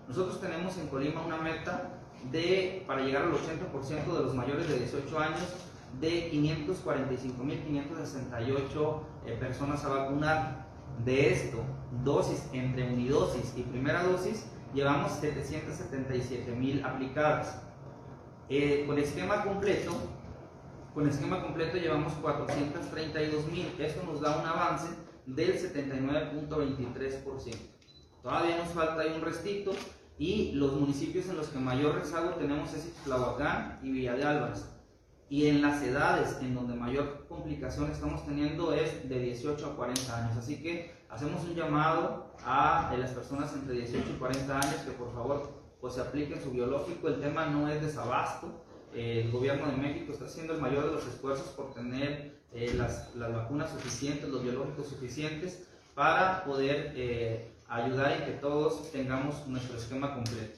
[0.08, 1.89] Nosotros tenemos en Colima una meta
[2.32, 5.41] de, para llegar al 80% de los mayores de 18 años,
[5.99, 10.69] de 545.568 eh, personas a vacunar.
[11.04, 11.58] De esto,
[12.04, 17.62] dosis entre unidosis y primera dosis, llevamos 777.000 aplicadas.
[18.50, 19.92] Eh, con esquema completo,
[20.96, 23.68] con esquema completo llevamos 432 mil.
[23.78, 24.88] Esto nos da un avance
[25.28, 27.56] del 79.23%.
[28.24, 29.72] Todavía nos falta ahí un restito
[30.18, 34.66] y los municipios en los que mayor rezago tenemos es Ixtlahuacán y Villa de Álvarez.
[35.30, 40.26] Y en las edades en donde mayor complicación estamos teniendo es de 18 a 40
[40.26, 40.38] años.
[40.38, 45.14] Así que hacemos un llamado a las personas entre 18 y 40 años que por
[45.14, 47.08] favor pues se aplique su biológico.
[47.08, 48.48] El tema no es desabasto.
[48.94, 53.13] el gobierno de México está haciendo el mayor de los esfuerzos por tener eh, las,
[53.15, 59.78] las, vacunas suficientes, los biológicos suficientes, para poder eh, ayudar y que todos tengamos nuestro
[59.78, 60.58] esquema completo.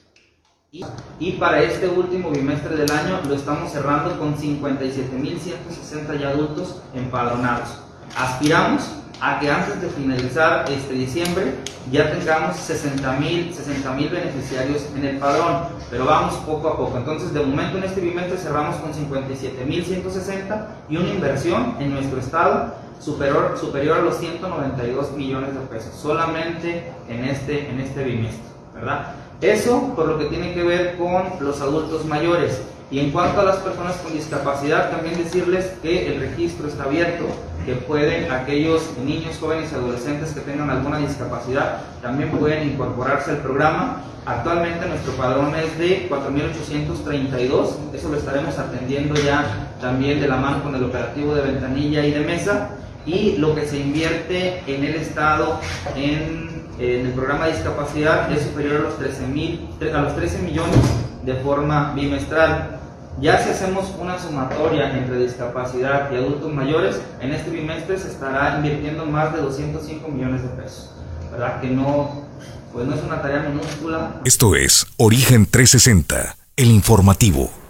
[0.70, 0.82] Y,
[1.18, 7.82] y, para este último bimestre del año lo estamos cerrando con 57.160 ya adultos empadronados.
[8.16, 11.54] Aspiramos a que antes de finalizar este diciembre
[11.92, 16.96] ya tengamos 60 mil 60, beneficiarios en el padrón, pero vamos poco a poco.
[16.96, 21.94] Entonces, de momento en este bimestre cerramos con 57 mil 160 y una inversión en
[21.94, 28.02] nuestro estado superior, superior a los 192 millones de pesos, solamente en este, en este
[28.02, 28.42] bimestre,
[28.74, 29.12] ¿verdad?
[29.40, 32.60] Eso por lo que tiene que ver con los adultos mayores.
[32.90, 37.26] Y en cuanto a las personas con discapacidad, también decirles que el registro está abierto
[37.64, 43.38] que pueden aquellos niños, jóvenes y adolescentes que tengan alguna discapacidad también pueden incorporarse al
[43.38, 44.02] programa.
[44.24, 50.62] Actualmente nuestro padrón es de 4.832, eso lo estaremos atendiendo ya también de la mano
[50.62, 52.70] con el operativo de ventanilla y de mesa.
[53.04, 55.58] Y lo que se invierte en el Estado
[55.96, 60.78] en, el programa de discapacidad es superior a los 13, a los 13 millones
[61.24, 62.81] de forma bimestral.
[63.20, 68.56] Ya si hacemos una sumatoria entre discapacidad y adultos mayores, en este bimestre se estará
[68.56, 70.90] invirtiendo más de 205 millones de pesos.
[71.30, 71.60] ¿Verdad?
[71.60, 72.24] Que no,
[72.72, 74.20] pues no es una tarea minúscula.
[74.24, 77.61] Esto es Origen 360, el informativo.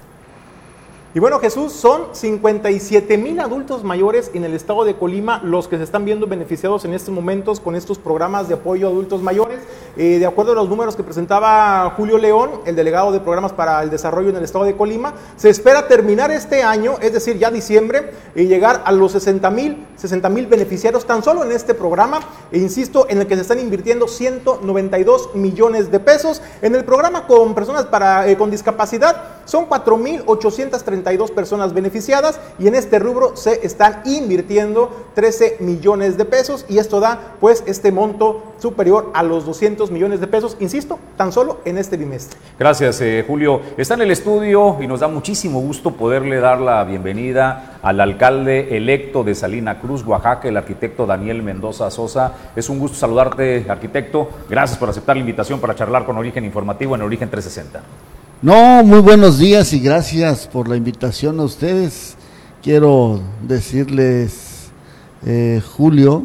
[1.14, 5.76] Y bueno, Jesús, son 57 mil adultos mayores en el estado de Colima los que
[5.76, 9.58] se están viendo beneficiados en estos momentos con estos programas de apoyo a adultos mayores.
[9.98, 13.82] Eh, de acuerdo a los números que presentaba Julio León, el delegado de programas para
[13.82, 17.50] el desarrollo en el estado de Colima, se espera terminar este año, es decir, ya
[17.50, 22.20] diciembre, y llegar a los 60 mil 60 mil beneficiarios tan solo en este programa,
[22.50, 26.42] e insisto, en el que se están invirtiendo 192 millones de pesos.
[26.60, 32.74] En el programa con personas para, eh, con discapacidad son 4.832 personas beneficiadas y en
[32.74, 38.42] este rubro se están invirtiendo 13 millones de pesos y esto da pues este monto
[38.58, 42.38] superior a los 200 millones de pesos, insisto, tan solo en este bimestre.
[42.58, 43.60] Gracias, eh, Julio.
[43.76, 48.76] Está en el estudio y nos da muchísimo gusto poderle dar la bienvenida al alcalde
[48.76, 52.32] electo de Salina Cruz, Oaxaca, el arquitecto Daniel Mendoza Sosa.
[52.54, 54.28] Es un gusto saludarte, arquitecto.
[54.48, 57.82] Gracias por aceptar la invitación para charlar con Origen Informativo en Origen 360.
[58.42, 62.16] No, muy buenos días y gracias por la invitación a ustedes.
[62.60, 64.66] Quiero decirles,
[65.24, 66.24] eh, Julio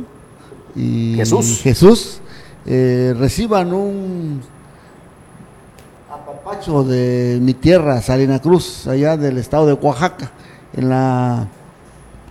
[0.75, 2.17] y Jesús, Jesús
[2.65, 4.41] eh, reciban un
[6.09, 10.31] apapacho de mi tierra, Salina Cruz, allá del estado de Oaxaca,
[10.75, 11.47] en la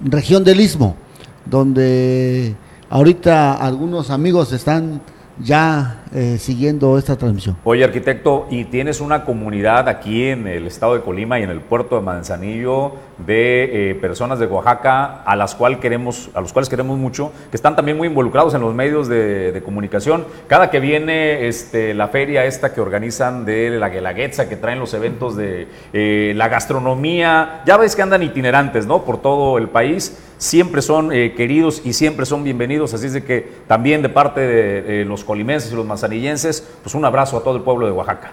[0.03, 0.97] región del Istmo,
[1.45, 2.57] donde
[2.91, 5.01] ahorita algunos amigos están
[5.39, 7.57] ya eh, siguiendo esta transmisión.
[7.65, 11.61] Oye, arquitecto, y tienes una comunidad aquí en el estado de Colima y en el
[11.61, 16.69] puerto de Manzanillo de eh, personas de Oaxaca a las cual queremos, a los cuales
[16.69, 20.27] queremos mucho, que están también muy involucrados en los medios de, comunicación.
[20.47, 24.93] Cada que viene este, la feria esta que organizan de la Guelaguetza, que traen los
[24.95, 29.03] eventos de eh, la gastronomía, ya ves que andan itinerantes, ¿no?
[29.03, 33.25] Por todo el país siempre son eh, queridos y siempre son bienvenidos, así es de
[33.25, 37.57] que también de parte de, los colimenses y los manzanillenses, pues un abrazo a todo
[37.57, 38.33] el pueblo de Oaxaca.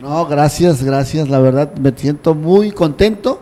[0.00, 3.40] No, gracias, gracias, la verdad me siento muy contento.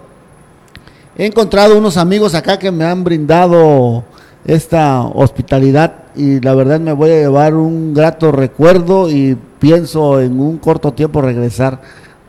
[1.18, 4.05] He encontrado unos amigos acá que me han brindado
[4.44, 10.38] esta hospitalidad y la verdad me voy a llevar un grato recuerdo y pienso en
[10.38, 11.81] un corto tiempo regresar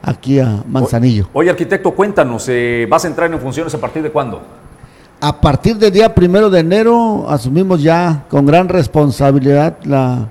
[0.01, 1.27] aquí a Manzanillo.
[1.33, 4.41] Oye, arquitecto, cuéntanos, eh, ¿vas a entrar en funciones a partir de cuándo?
[5.19, 10.29] A partir del día primero de enero asumimos ya con gran responsabilidad la,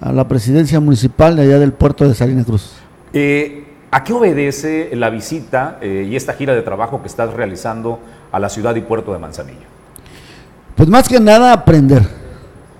[0.00, 2.72] la presidencia municipal de allá del puerto de Salina Cruz.
[3.14, 8.00] Eh, ¿A qué obedece la visita eh, y esta gira de trabajo que estás realizando
[8.32, 9.68] a la ciudad y puerto de Manzanillo?
[10.74, 12.02] Pues más que nada aprender.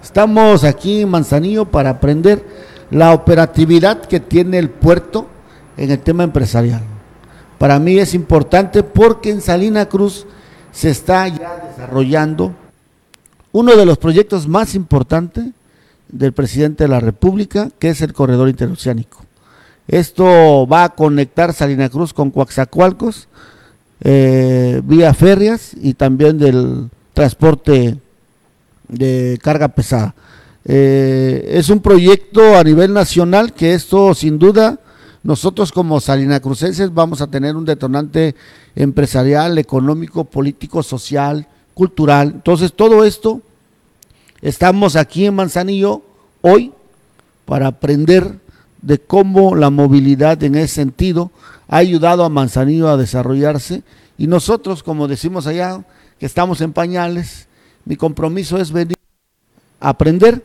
[0.03, 2.45] Estamos aquí en Manzanillo para aprender
[2.91, 5.29] la operatividad que tiene el puerto
[5.77, 6.83] en el tema empresarial.
[7.59, 10.27] Para mí es importante porque en Salina Cruz
[10.73, 12.53] se está ya desarrollando
[13.53, 15.45] uno de los proyectos más importantes
[16.09, 19.24] del presidente de la República, que es el corredor interoceánico.
[19.89, 23.29] Esto va a conectar Salina Cruz con Coaxacualcos,
[24.01, 27.99] eh, vía ferias y también del transporte
[28.89, 30.15] de carga pesada.
[30.65, 34.81] Eh, es un proyecto a nivel nacional que esto sin duda
[35.25, 38.35] nosotros como salinacrucenses vamos a tener un detonante
[38.77, 42.33] empresarial, económico, político, social, cultural.
[42.35, 43.41] Entonces todo esto,
[44.43, 46.03] estamos aquí en Manzanillo
[46.43, 46.73] hoy
[47.47, 48.39] para aprender
[48.85, 51.31] de cómo la movilidad en ese sentido
[51.69, 53.83] ha ayudado a Manzanillo a desarrollarse.
[54.19, 55.83] Y nosotros, como decimos allá,
[56.19, 57.49] que estamos en pañales,
[57.87, 58.99] mi compromiso es venir
[59.81, 60.45] a aprender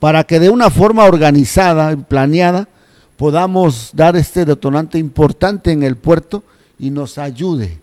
[0.00, 2.68] para que de una forma organizada y planeada
[3.16, 6.42] podamos dar este detonante importante en el puerto
[6.80, 7.78] y nos ayude,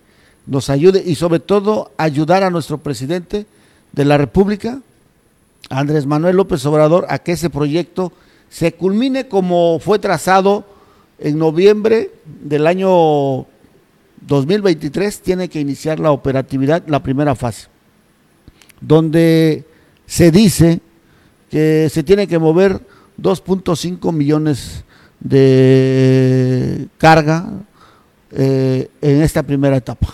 [0.45, 3.45] nos ayude y sobre todo ayudar a nuestro presidente
[3.93, 4.79] de la República,
[5.69, 8.11] Andrés Manuel López Obrador, a que ese proyecto
[8.53, 10.63] se culmine como fue trazado
[11.17, 13.47] en noviembre del año
[14.27, 17.67] 2023, tiene que iniciar la operatividad, la primera fase,
[18.79, 19.65] donde
[20.05, 20.81] se dice
[21.49, 22.79] que se tiene que mover
[23.19, 24.83] 2.5 millones
[25.19, 27.49] de carga
[28.29, 30.13] eh, en esta primera etapa.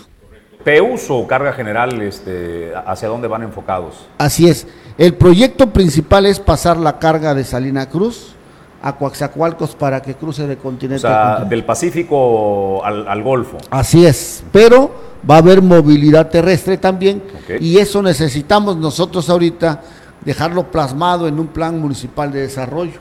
[0.64, 4.06] ¿PEUS o carga general, este, hacia dónde van enfocados?
[4.18, 4.66] Así es.
[4.98, 8.34] El proyecto principal es pasar la carga de Salina Cruz
[8.82, 11.06] a Coaxacualcos para que cruce de continente.
[11.06, 13.58] O sea, del Pacífico al, Golfo.
[13.70, 14.90] Así es, pero
[15.28, 17.22] va a haber movilidad terrestre también
[17.60, 19.82] y eso necesitamos nosotros ahorita
[20.24, 23.00] dejarlo plasmado en un plan municipal de desarrollo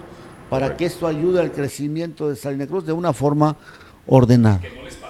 [0.50, 3.56] para que esto ayude al crecimiento de Salina Cruz de una forma
[4.10, 4.60] ordenada.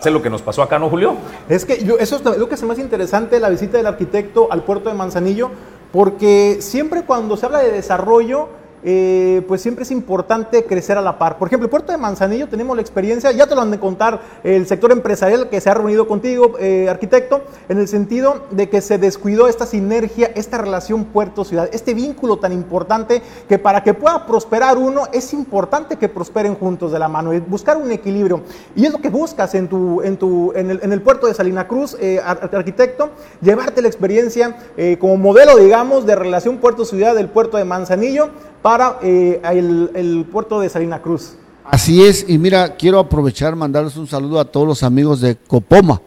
[0.04, 1.16] ¿Es lo que nos pasó acá, no, Julio?
[1.50, 4.90] Es que eso es lo que es más interesante la visita del arquitecto al puerto
[4.90, 5.52] de Manzanillo,
[5.92, 8.48] porque siempre cuando se habla de desarrollo,
[8.84, 11.38] eh, pues siempre es importante crecer a la par.
[11.38, 14.22] Por ejemplo, el puerto de Manzanillo tenemos la experiencia, ya te lo han de contar
[14.44, 18.82] el sector empresarial que se ha reunido contigo, eh, arquitecto, en el sentido de que
[18.82, 24.26] se descuidó esta sinergia, esta relación puerto-ciudad, este vínculo tan importante que para que pueda
[24.26, 28.42] prosperar uno es importante que prosperen juntos de la mano, buscar un equilibrio.
[28.76, 31.98] Y es lo que buscas en, tu, en, tu, en el puerto de Salina Cruz,
[32.00, 33.10] eh, arquitecto,
[33.42, 34.56] llevarte la experiencia
[35.00, 38.30] como modelo, digamos, de relación puerto-ciudad del puerto de Manzanillo
[38.62, 41.34] para eh, el, puerto de Salina Cruz.
[41.66, 46.02] Así es, y mira, quiero aprovechar, mandarles un saludo a todos los amigos de Copoma,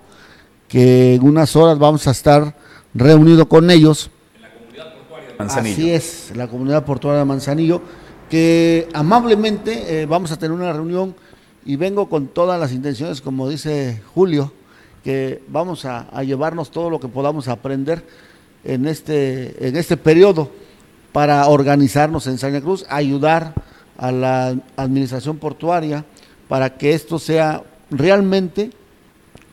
[0.68, 2.54] que en unas horas vamos a estar
[2.94, 4.10] reunidos con ellos.
[4.34, 5.74] En la comunidad portuaria de Manzanillo.
[5.74, 7.80] Así es, la comunidad portuaria de Manzanillo,
[8.28, 11.14] que amablemente eh, vamos a tener una reunión
[11.64, 14.52] y vengo con todas las intenciones, como dice Julio,
[15.04, 18.04] que vamos a, a llevarnos todo lo que podamos aprender
[18.64, 20.50] en este, en este periodo
[21.12, 23.54] para organizarnos en Santa Cruz, ayudar
[23.98, 26.04] a la administración portuaria
[26.48, 28.70] para que esto sea realmente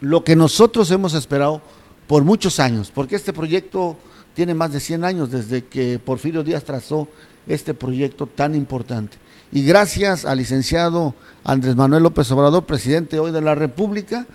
[0.01, 1.61] lo que nosotros hemos esperado
[2.07, 3.97] por muchos años, porque este proyecto
[4.33, 7.07] tiene más de 100 años desde que Porfirio Díaz trazó
[7.47, 9.17] este proyecto tan importante.
[9.51, 14.25] Y gracias al licenciado Andrés Manuel López Obrador, presidente hoy de la República,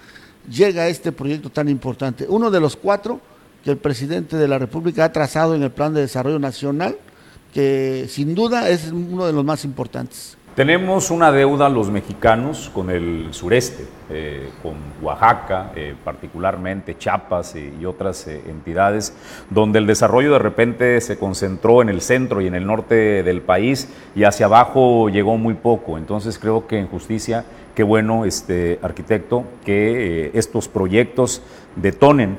[0.50, 2.26] llega este proyecto tan importante.
[2.28, 3.20] Uno de los cuatro
[3.64, 6.96] que el presidente de la República ha trazado en el Plan de Desarrollo Nacional
[7.54, 10.36] que sin duda es uno de los más importantes.
[10.56, 17.72] Tenemos una deuda los mexicanos con el sureste, eh, con Oaxaca, eh, particularmente Chiapas eh,
[17.80, 19.14] y otras entidades,
[19.50, 23.40] donde el desarrollo de repente se concentró en el centro y en el norte del
[23.40, 25.98] país y hacia abajo llegó muy poco.
[25.98, 27.44] Entonces creo que en justicia,
[27.74, 31.42] qué bueno, este arquitecto, que estos proyectos
[31.74, 32.36] detonen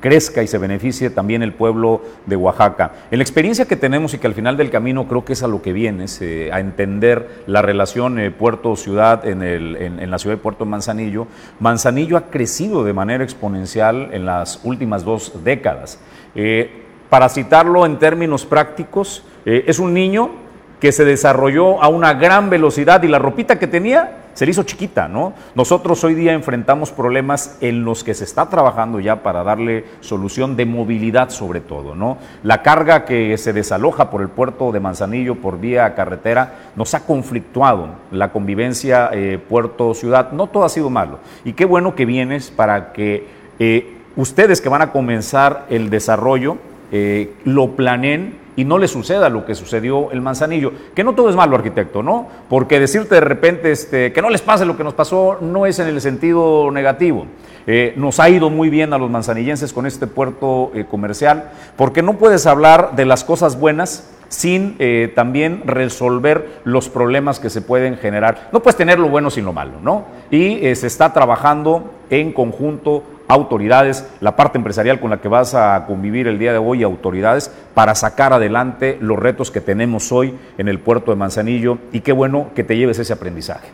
[0.00, 2.92] crezca y se beneficie también el pueblo de Oaxaca.
[3.10, 5.48] En la experiencia que tenemos y que al final del camino creo que es a
[5.48, 10.42] lo que viene, eh, a entender la relación eh, puerto-ciudad en, en, la ciudad de
[10.42, 11.26] Puerto Manzanillo,
[11.60, 15.98] Manzanillo ha crecido de manera exponencial en las últimas dos décadas.
[16.34, 20.30] Eh, para citarlo en términos prácticos, es un niño
[20.78, 24.62] que se desarrolló a una gran velocidad y la ropita que tenía se le hizo
[24.62, 25.32] chiquita, ¿no?
[25.56, 30.54] Nosotros hoy día enfrentamos problemas en los que se está trabajando ya para darle solución
[30.54, 32.18] de movilidad sobre todo, ¿no?
[32.44, 37.04] La carga que se desaloja por el puerto de Manzanillo por vía carretera nos ha
[37.04, 40.30] conflictuado la convivencia eh, puerto-ciudad.
[40.30, 41.18] No todo ha sido malo.
[41.44, 43.26] Y qué bueno que vienes para que
[43.58, 46.58] eh, ustedes que van a comenzar el desarrollo
[46.92, 50.72] eh, lo planeen y no le suceda lo que sucedió el Manzanillo.
[50.92, 52.26] Que no todo es malo, arquitecto, ¿no?
[52.48, 55.78] Porque decirte de repente este, que no les pase lo que nos pasó no es
[55.78, 57.26] en el sentido negativo.
[57.68, 62.02] Eh, nos ha ido muy bien a los manzanillenses con este puerto eh, comercial, porque
[62.02, 67.62] no puedes hablar de las cosas buenas sin eh, también resolver los problemas que se
[67.62, 68.48] pueden generar.
[68.50, 70.06] No puedes tener lo bueno sin lo malo, ¿no?
[70.32, 75.84] Y se está trabajando en conjunto autoridades, la parte empresarial con la que vas a
[75.86, 80.68] convivir el día de hoy, autoridades, para sacar adelante los retos que tenemos hoy en
[80.68, 83.68] el puerto de Manzanillo y qué bueno que te lleves ese aprendizaje.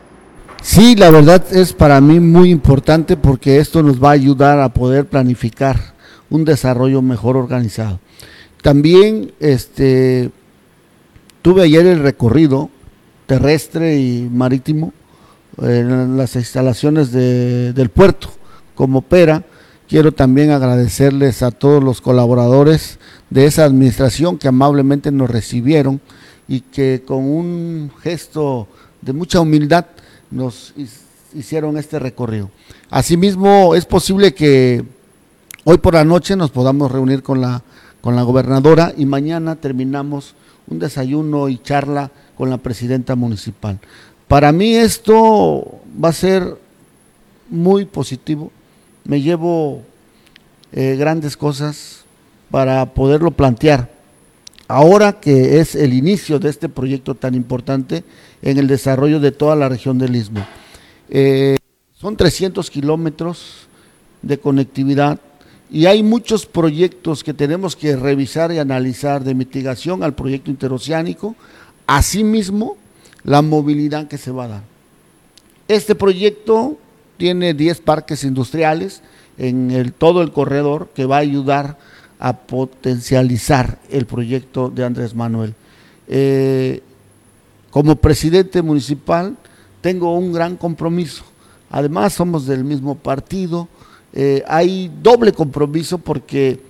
[0.61, 4.71] Sí, la verdad es para mí muy importante porque esto nos va a ayudar a
[4.71, 5.79] poder planificar
[6.31, 8.01] un desarrollo mejor organizado.
[8.61, 10.31] También este,
[11.43, 12.71] tuve ayer el recorrido
[13.27, 14.93] terrestre y marítimo
[15.63, 18.31] en las instalaciones del puerto
[18.75, 19.45] como Pera.
[19.89, 22.99] Quiero también agradecerles a todos los colaboradores
[23.31, 26.01] de esa administración que amablemente nos recibieron
[26.49, 28.69] y que con un gesto
[29.03, 29.87] de mucha humildad
[30.31, 30.75] nos
[31.35, 32.51] hicieron este recorrido.
[32.91, 34.85] Asimismo, es posible que
[35.65, 37.63] hoy por la noche nos podamos reunir con la,
[38.01, 40.35] con la gobernadora y mañana terminamos
[40.67, 43.79] un desayuno y charla con la presidenta municipal.
[44.29, 46.57] Para mí esto va a ser
[47.51, 48.51] muy positivo
[49.05, 49.83] me llevo
[50.73, 52.05] eh, grandes cosas
[52.51, 53.93] para poderlo plantear.
[54.67, 58.03] Ahora que es el inicio de este proyecto tan importante
[58.43, 60.47] en el desarrollo de toda la región del Istmo.
[61.11, 61.57] Eh,
[61.93, 63.69] son 300 kilómetros
[64.23, 65.21] de conectividad
[65.71, 71.35] y hay muchos proyectos que tenemos que revisar y analizar de mitigación al proyecto interoceánico,
[71.87, 72.77] asimismo
[73.23, 74.63] la movilidad que se va a dar.
[75.67, 76.79] Este proyecto
[77.17, 79.03] tiene 10 parques industriales
[79.39, 81.77] en todo el corredor que va a ayudar
[82.19, 85.55] a potencializar el proyecto de Andrés Manuel.
[86.09, 86.83] Eh,
[87.71, 89.37] como presidente municipal
[89.81, 91.25] tengo un gran compromiso.
[91.71, 93.69] Además somos del mismo partido.
[94.13, 96.61] Eh, hay doble compromiso porque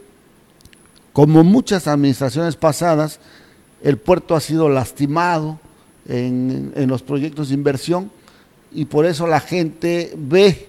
[1.12, 3.20] como muchas administraciones pasadas,
[3.82, 5.60] el puerto ha sido lastimado
[6.06, 8.10] en los proyectos de inversión
[8.74, 10.68] y por eso la gente ve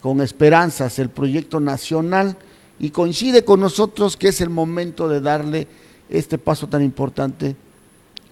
[0.00, 2.36] con esperanzas el proyecto nacional
[2.78, 5.66] y coincide con nosotros que es el momento de darle
[6.08, 7.56] este paso tan importante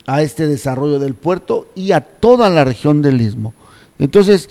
[0.06, 3.54] a este desarrollo del puerto y a toda la región del istmo.
[3.98, 4.48] Entonces,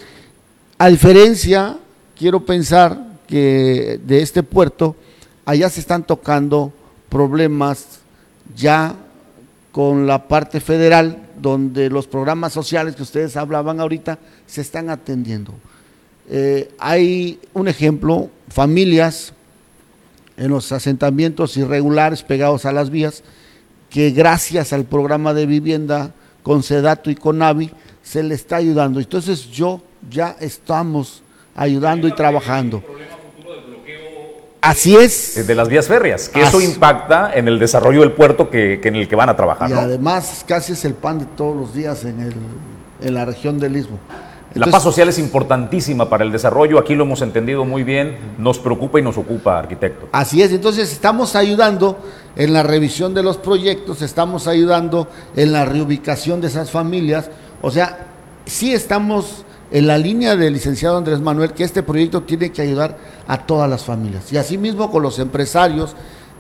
[0.78, 1.78] a diferencia,
[2.18, 4.96] quiero pensar que de este puerto,
[5.46, 6.72] allá se están tocando
[7.10, 8.00] problemas
[8.56, 8.96] ya
[9.72, 14.18] con la parte federal, donde los programas sociales que ustedes hablaban ahorita
[14.48, 15.54] se están atendiendo.
[16.30, 19.34] Eh, hay un ejemplo, familias
[20.38, 23.24] en los asentamientos irregulares pegados a las vías,
[23.90, 27.72] que gracias al programa de vivienda con Sedato y con AVI
[28.02, 29.00] se le está ayudando.
[29.00, 31.22] Entonces yo ya estamos
[31.56, 32.82] ayudando y trabajando.
[34.64, 35.38] Así es.
[35.38, 38.96] Eh, de las vías férreas, que eso impacta en el desarrollo del puerto que, en
[38.96, 39.70] el que van a trabajar.
[39.70, 42.34] Y además casi es el pan de todos los días en, el,
[43.02, 44.00] en la región del Istmo.
[44.54, 48.58] la paz social es importantísima para el desarrollo, aquí lo hemos entendido muy bien, nos
[48.58, 50.08] preocupa y nos ocupa, arquitecto.
[50.14, 52.00] Así es, entonces estamos ayudando
[52.38, 57.30] en la revisión de los proyectos, estamos ayudando en la reubicación de esas familias,
[57.62, 58.08] o sea,
[58.46, 59.44] sí estamos
[59.74, 62.96] en la línea del licenciado Andrés Manuel que este proyecto tiene que ayudar
[63.28, 64.32] a todas las familias.
[64.32, 65.96] Y asimismo con los empresarios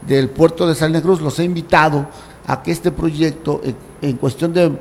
[0.08, 2.06] del puerto de Salina Cruz los he invitado
[2.46, 3.60] a que este proyecto,
[4.04, 4.72] en, cuestión de,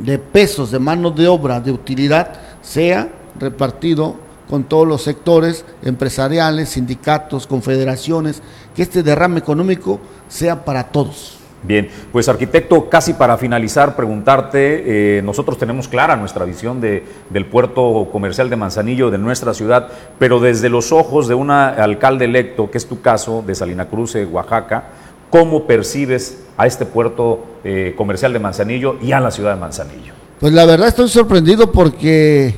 [0.00, 4.16] de pesos, de mano de obra, de utilidad, sea repartido
[4.48, 8.40] con todos los sectores empresariales, sindicatos, confederaciones,
[8.74, 11.41] que este derrame económico sea para todos.
[11.64, 17.46] Bien, pues arquitecto, casi para finalizar, preguntarte, eh, nosotros tenemos clara nuestra visión de, del
[17.46, 19.88] puerto comercial de Manzanillo, de nuestra ciudad,
[20.18, 24.16] pero desde los ojos de un alcalde electo, que es tu caso, de Salina Cruz,
[24.16, 24.84] Oaxaca,
[25.30, 30.14] ¿cómo percibes a este puerto eh, comercial de Manzanillo y a la ciudad de Manzanillo?
[30.40, 32.56] Pues la verdad estoy sorprendido porque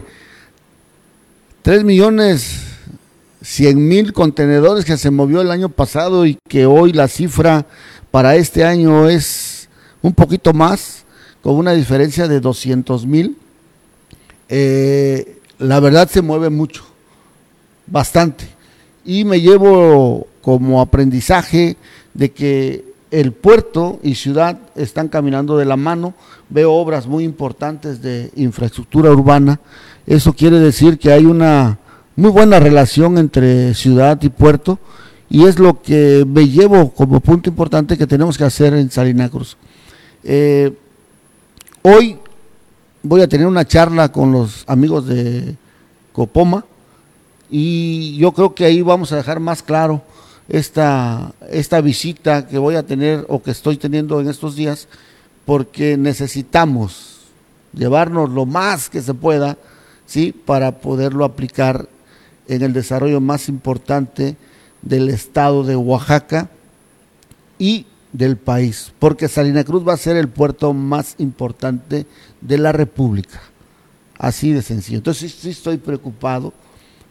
[1.60, 2.64] 3 millones
[3.44, 7.66] 100 mil contenedores que se movió el año pasado y que hoy la cifra
[8.14, 9.68] para este año es
[10.00, 11.02] un poquito más,
[11.42, 13.36] con una diferencia de 200 mil.
[14.48, 16.84] Eh, la verdad se mueve mucho,
[17.88, 18.46] bastante.
[19.04, 21.76] Y me llevo como aprendizaje
[22.14, 26.14] de que el puerto y ciudad están caminando de la mano.
[26.48, 29.58] Veo obras muy importantes de infraestructura urbana.
[30.06, 31.80] Eso quiere decir que hay una
[32.14, 34.78] muy buena relación entre ciudad y puerto
[35.34, 39.28] y es lo que me llevo como punto importante que tenemos que hacer en Salina
[39.28, 39.56] Cruz.
[40.22, 40.72] Eh,
[41.82, 42.18] hoy
[43.02, 45.56] voy a tener una charla con los amigos de
[46.12, 46.64] Copoma
[47.50, 50.02] y yo creo que ahí vamos a dejar más claro
[50.48, 54.86] esta, esta visita que voy a tener o que estoy teniendo en estos días
[55.44, 57.22] porque necesitamos
[57.72, 59.58] llevarnos lo más que se pueda
[60.06, 60.32] ¿sí?
[60.32, 61.88] para poderlo aplicar
[62.46, 64.36] en el desarrollo más importante
[64.84, 66.48] del estado de Oaxaca
[67.58, 72.06] y del país, porque Salina Cruz va a ser el puerto más importante
[72.40, 73.40] de la República.
[74.16, 74.98] Así de sencillo.
[74.98, 76.52] Entonces sí, estoy preocupado,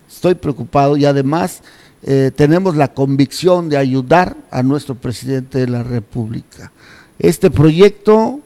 [0.09, 1.61] estoy preocupado y además
[2.03, 6.71] eh, tenemos la convicción de ayudar a nuestro presidente de la República.
[7.19, 8.39] Este proyecto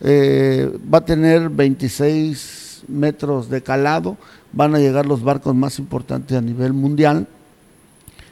[0.00, 4.16] eh, va a tener 26 metros de calado,
[4.52, 7.26] van a llegar los barcos más importantes a nivel mundial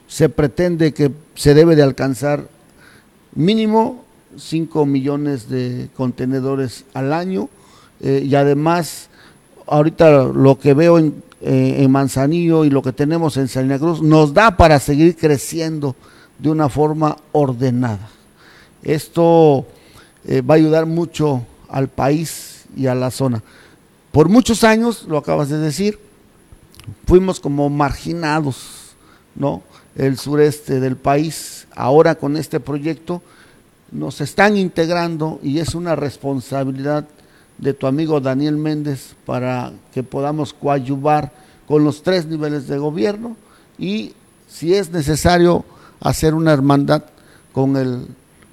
[0.08, 2.48] se pretende que se debe de alcanzar
[3.34, 4.04] mínimo
[4.36, 7.48] 5 millones de contenedores al año
[8.00, 9.08] eh, y además
[9.66, 14.02] ahorita lo que veo en, eh, en, Manzanillo y lo que tenemos en Salina Cruz
[14.02, 15.94] nos da para seguir creciendo
[16.38, 18.08] de una forma ordenada.
[18.82, 19.66] Esto
[20.24, 23.42] eh, va a ayudar mucho al país y a la zona.
[24.12, 25.98] Por muchos años, lo acabas de decir,
[27.06, 28.94] fuimos como marginados,
[29.34, 29.62] ¿no?
[29.96, 31.66] El sureste del país.
[31.74, 33.22] Ahora con este proyecto
[33.90, 37.06] nos están integrando y es una responsabilidad
[37.58, 41.32] de tu amigo Daniel Méndez para que podamos coadyuvar
[41.66, 43.36] con los tres niveles de gobierno
[43.78, 44.12] y
[44.48, 45.64] si es necesario
[46.00, 47.02] hacer una hermandad
[47.52, 48.06] con el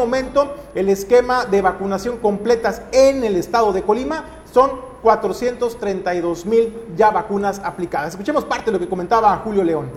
[0.76, 4.70] el esquema de vacunación completas en el estado de Colima son
[5.02, 8.10] 432 mil ya vacunas aplicadas.
[8.10, 9.90] Escuchemos parte de lo que comentaba Julio León.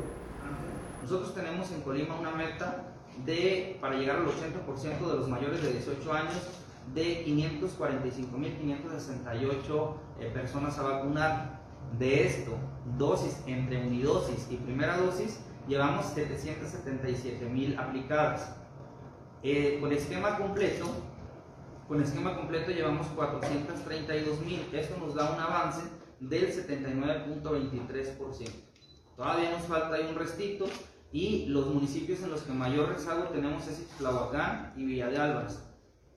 [1.02, 2.84] Nosotros tenemos en Colima una meta
[3.26, 6.32] de, para llegar al 80% de los mayores de 18 años,
[6.94, 11.66] de 545.568 eh, personas a vacunar.
[11.98, 12.52] De esto,
[12.98, 18.56] dosis entre unidosis y primera dosis, llevamos 777.000 aplicadas.
[19.42, 20.86] Eh, con esquema completo,
[21.86, 24.72] con esquema completo llevamos 432.000.
[24.72, 25.82] Esto nos da un avance
[26.20, 28.50] del 79.23%.
[29.16, 30.66] Todavía nos falta ahí un restito
[31.12, 35.62] y los municipios en los que mayor rezago tenemos es Ixtlahuacán y Villa de Álvarez.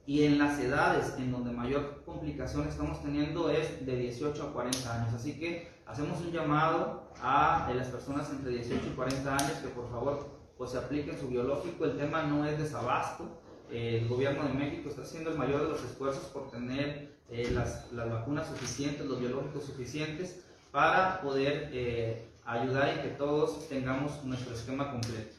[0.05, 5.01] Y en las edades en donde mayor complicación estamos teniendo es de 18 a 40
[5.01, 5.13] años.
[5.13, 9.89] Así que hacemos un llamado a las personas entre 18 y 40 años que por
[9.91, 11.85] favor pues apliquen su biológico.
[11.85, 13.25] El tema no es desabasto.
[13.71, 17.91] el gobierno de México está haciendo el mayor de los esfuerzos por tener eh, las,
[17.93, 24.53] las, vacunas suficientes, los biológicos suficientes para poder eh, ayudar y que todos tengamos nuestro
[24.53, 25.35] esquema completo.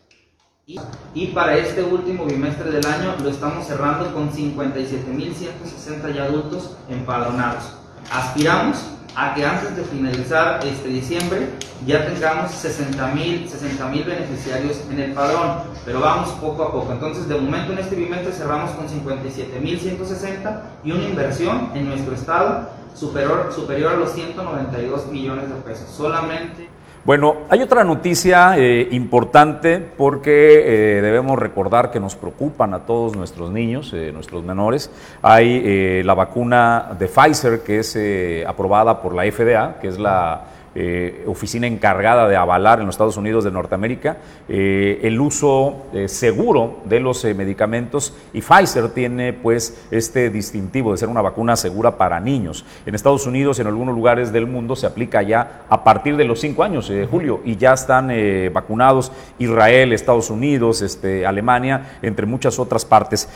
[0.67, 0.79] Y,
[1.15, 7.75] y, para este último bimestre del año lo estamos cerrando con 57.160 ya adultos empadronados.
[8.11, 8.79] Aspiramos
[9.17, 11.49] a que antes de finalizar este diciembre
[11.87, 16.93] ya tengamos 60.000 60 beneficiarios en el padrón, pero vamos poco a poco.
[16.93, 22.69] Entonces, de momento en este bimestre cerramos con 57.160 y una inversión en nuestro estado
[22.95, 25.89] superior, superior a los 192 millones de pesos.
[25.91, 26.69] Solamente
[27.11, 33.17] bueno, hay otra noticia eh, importante porque eh, debemos recordar que nos preocupan a todos
[33.17, 34.93] nuestros niños, eh, nuestros menores.
[35.21, 37.99] Hay la vacuna de Pfizer que es
[38.47, 40.45] aprobada por la FDA, que es la
[40.75, 44.19] eh, oficina encargada de avalar en los Estados Unidos de Norteamérica
[44.49, 50.99] eh, el uso eh, seguro de los medicamentos y Pfizer tiene pues este distintivo de
[50.99, 52.65] ser una vacuna segura para niños.
[52.87, 56.25] En Estados Unidos y en algunos lugares del mundo se aplica ya a partir de
[56.25, 58.13] los cinco años, de Julio, y ya están
[58.53, 63.29] vacunados Israel, Estados Unidos, este, Alemania, entre muchas otras partes.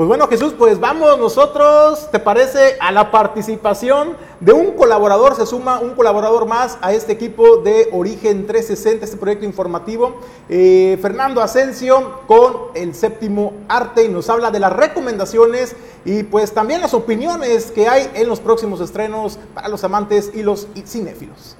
[0.00, 2.78] Pues bueno, Jesús, pues vamos nosotros, ¿te parece?
[2.80, 7.90] A la participación de un colaborador, se suma un colaborador más a este equipo de
[7.92, 10.18] Origen 360, este proyecto informativo.
[10.48, 15.76] Eh, Fernando Asensio con el séptimo arte y nos habla de las recomendaciones
[16.06, 20.42] y pues también las opiniones que hay en los próximos estrenos para los amantes y
[20.42, 21.58] los cinéfilos.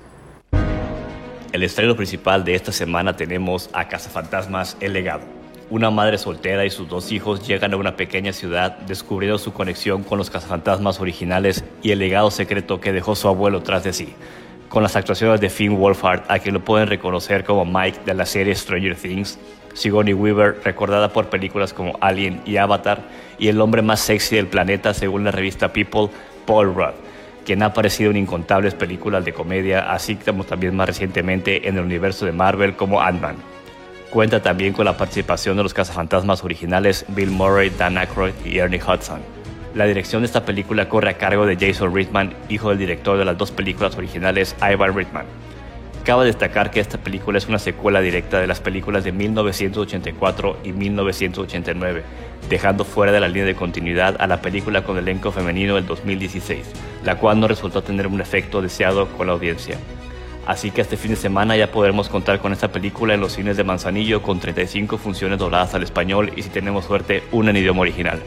[1.52, 5.39] El estreno principal de esta semana tenemos a Cazafantasmas El Legado
[5.70, 10.02] una madre soltera y sus dos hijos llegan a una pequeña ciudad descubriendo su conexión
[10.02, 14.14] con los cazafantasmas originales y el legado secreto que dejó su abuelo tras de sí.
[14.68, 18.26] Con las actuaciones de Finn Wolfhard, a quien lo pueden reconocer como Mike de la
[18.26, 19.38] serie Stranger Things,
[19.74, 23.02] Sigourney Weaver, recordada por películas como Alien y Avatar,
[23.38, 26.08] y el hombre más sexy del planeta según la revista People,
[26.46, 26.94] Paul Rudd,
[27.44, 31.84] quien ha aparecido en incontables películas de comedia, así como también más recientemente en el
[31.84, 33.49] universo de Marvel como Ant-Man.
[34.10, 38.80] Cuenta también con la participación de los cazafantasmas originales Bill Murray, Dan Aykroyd y Ernie
[38.82, 39.20] Hudson.
[39.72, 43.24] La dirección de esta película corre a cargo de Jason Reitman, hijo del director de
[43.24, 45.26] las dos películas originales, Ivan Reitman.
[46.04, 50.72] Cabe destacar que esta película es una secuela directa de las películas de 1984 y
[50.72, 52.02] 1989,
[52.48, 56.66] dejando fuera de la línea de continuidad a la película con elenco femenino del 2016,
[57.04, 59.78] la cual no resultó tener un efecto deseado con la audiencia.
[60.50, 63.56] Así que este fin de semana ya podremos contar con esta película en los cines
[63.56, 67.82] de Manzanillo con 35 funciones dobladas al español y si tenemos suerte, una en idioma
[67.82, 68.20] original.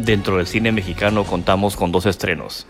[0.00, 2.66] Dentro del cine mexicano contamos con dos estrenos.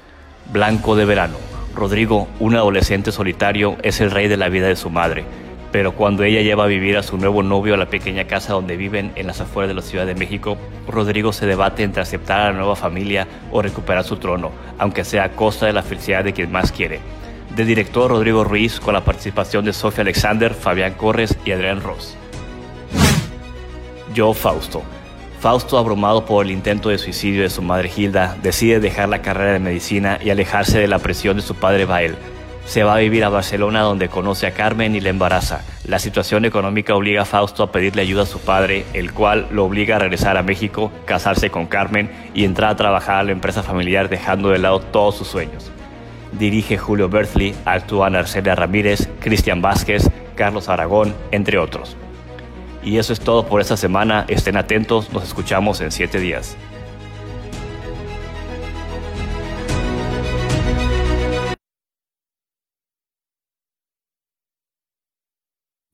[0.52, 1.38] Blanco de Verano,
[1.74, 5.24] Rodrigo, un adolescente solitario, es el rey de la vida de su madre,
[5.72, 8.76] pero cuando ella lleva a vivir a su nuevo novio a la pequeña casa donde
[8.76, 10.56] viven en las afueras de la Ciudad de México,
[10.88, 15.24] Rodrigo se debate entre aceptar a la nueva familia o recuperar su trono, aunque sea
[15.24, 17.00] a costa de la felicidad de quien más quiere.
[17.54, 22.16] Del director Rodrigo Ruiz con la participación de Sofía Alexander, Fabián Corres y Adrián Ross.
[24.14, 24.82] Yo Fausto
[25.40, 29.54] Fausto, abrumado por el intento de suicidio de su madre Hilda, decide dejar la carrera
[29.54, 32.16] de medicina y alejarse de la presión de su padre Bael.
[32.70, 35.62] Se va a vivir a Barcelona donde conoce a Carmen y la embaraza.
[35.88, 39.64] La situación económica obliga a Fausto a pedirle ayuda a su padre, el cual lo
[39.64, 43.64] obliga a regresar a México, casarse con Carmen y entrar a trabajar a la empresa
[43.64, 45.72] familiar dejando de lado todos sus sueños.
[46.30, 51.96] Dirige Julio Berthley, actúan Arcelia Ramírez, Cristian Vázquez, Carlos Aragón, entre otros.
[52.84, 54.26] Y eso es todo por esta semana.
[54.28, 56.56] Estén atentos, nos escuchamos en siete días.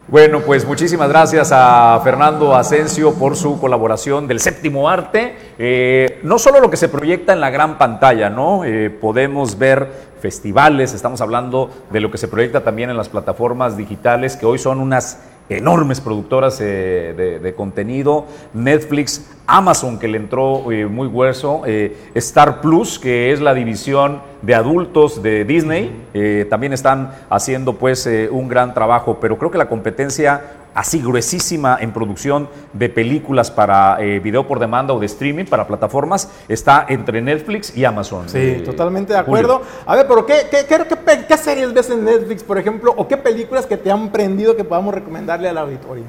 [0.09, 5.35] Bueno, pues muchísimas gracias a Fernando Asensio por su colaboración del séptimo arte.
[5.59, 8.65] Eh, no solo lo que se proyecta en la gran pantalla, ¿no?
[8.65, 9.91] Eh, podemos ver
[10.21, 14.61] festivales, estamos hablando de lo que se proyecta también en las plataformas digitales, que hoy
[14.61, 21.63] son unas enormes productoras eh, de, contenido, Netflix, Amazon que le entró eh, muy hueso,
[21.67, 28.09] eh, Star Plus que es la división de adultos de Disney, también están haciendo pues
[28.31, 30.41] un gran trabajo, pero creo que la competencia
[30.77, 35.67] así gruesísima en producción de películas para eh, video por demanda o de streaming para
[35.67, 38.29] plataformas está entre Netflix y Amazon.
[38.29, 39.63] Sí, eh, totalmente de acuerdo.
[39.87, 43.17] A ver, pero ¿qué, qué, qué, qué, series ves en Netflix, por ejemplo, o qué
[43.17, 46.05] películas que te han prendido que podamos recomendarle a la auditoría?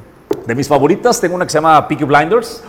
[0.46, 2.62] De mis favoritas, tengo una que se llama Peaky Blinders.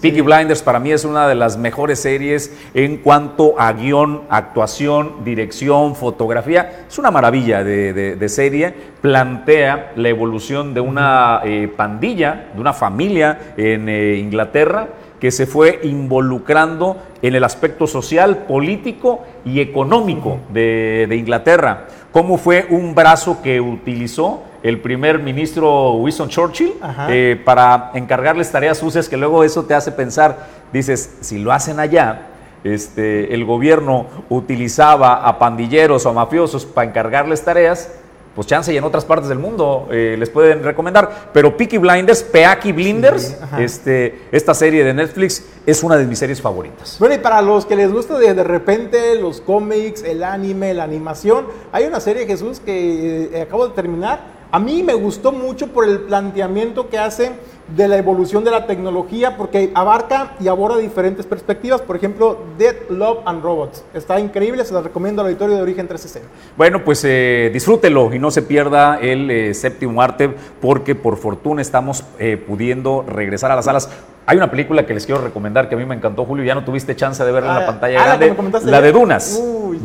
[0.00, 5.24] Peaky Blinders para mí es una de las mejores series en cuanto a guion, actuación,
[5.24, 6.84] dirección, fotografía.
[6.88, 8.74] Es una maravilla de, serie.
[9.00, 14.88] Plantea la evolución de una eh, pandilla, de una familia en eh, Inglaterra
[15.20, 21.86] que se fue involucrando en el aspecto social, político y económico de, de Inglaterra.
[22.12, 26.72] Cómo fue un brazo que utilizó el primer ministro Winston Churchill
[27.10, 31.78] eh, para encargarles tareas sucias que luego eso te hace pensar, dices, si lo hacen
[31.78, 32.28] allá,
[32.64, 37.92] este, el gobierno utilizaba a pandilleros o a mafiosos para encargarles tareas,
[38.34, 41.28] pues chance y en otras partes del mundo eh, les pueden recomendar.
[41.34, 46.40] Pero Peaky Blinders, Peaky Blinders, este, esta serie de Netflix es una de mis series
[46.40, 46.96] favoritas.
[46.98, 50.84] Bueno, y para los que les gusta de, de repente los cómics, el anime, la
[50.84, 55.72] animación, hay una serie, Jesús, que eh, acabo de terminar, a mí me gustó mucho
[55.72, 57.32] por el planteamiento que hace
[57.68, 61.80] de la evolución de la tecnología, porque abarca y aborda diferentes perspectivas.
[61.80, 63.84] Por ejemplo, Dead, Love and Robots.
[63.94, 66.28] Está increíble, se la recomiendo al auditorio de Origen 360.
[66.56, 71.62] Bueno, pues eh, disfrútelo y no se pierda el eh, séptimo arte, porque por fortuna
[71.62, 73.88] estamos eh, pudiendo regresar a las salas.
[74.26, 76.64] Hay una película que les quiero recomendar que a mí me encantó, Julio, ya no
[76.64, 78.60] tuviste chance de verla en la ah, pantalla ah, grande.
[78.64, 79.38] La, de Dunas.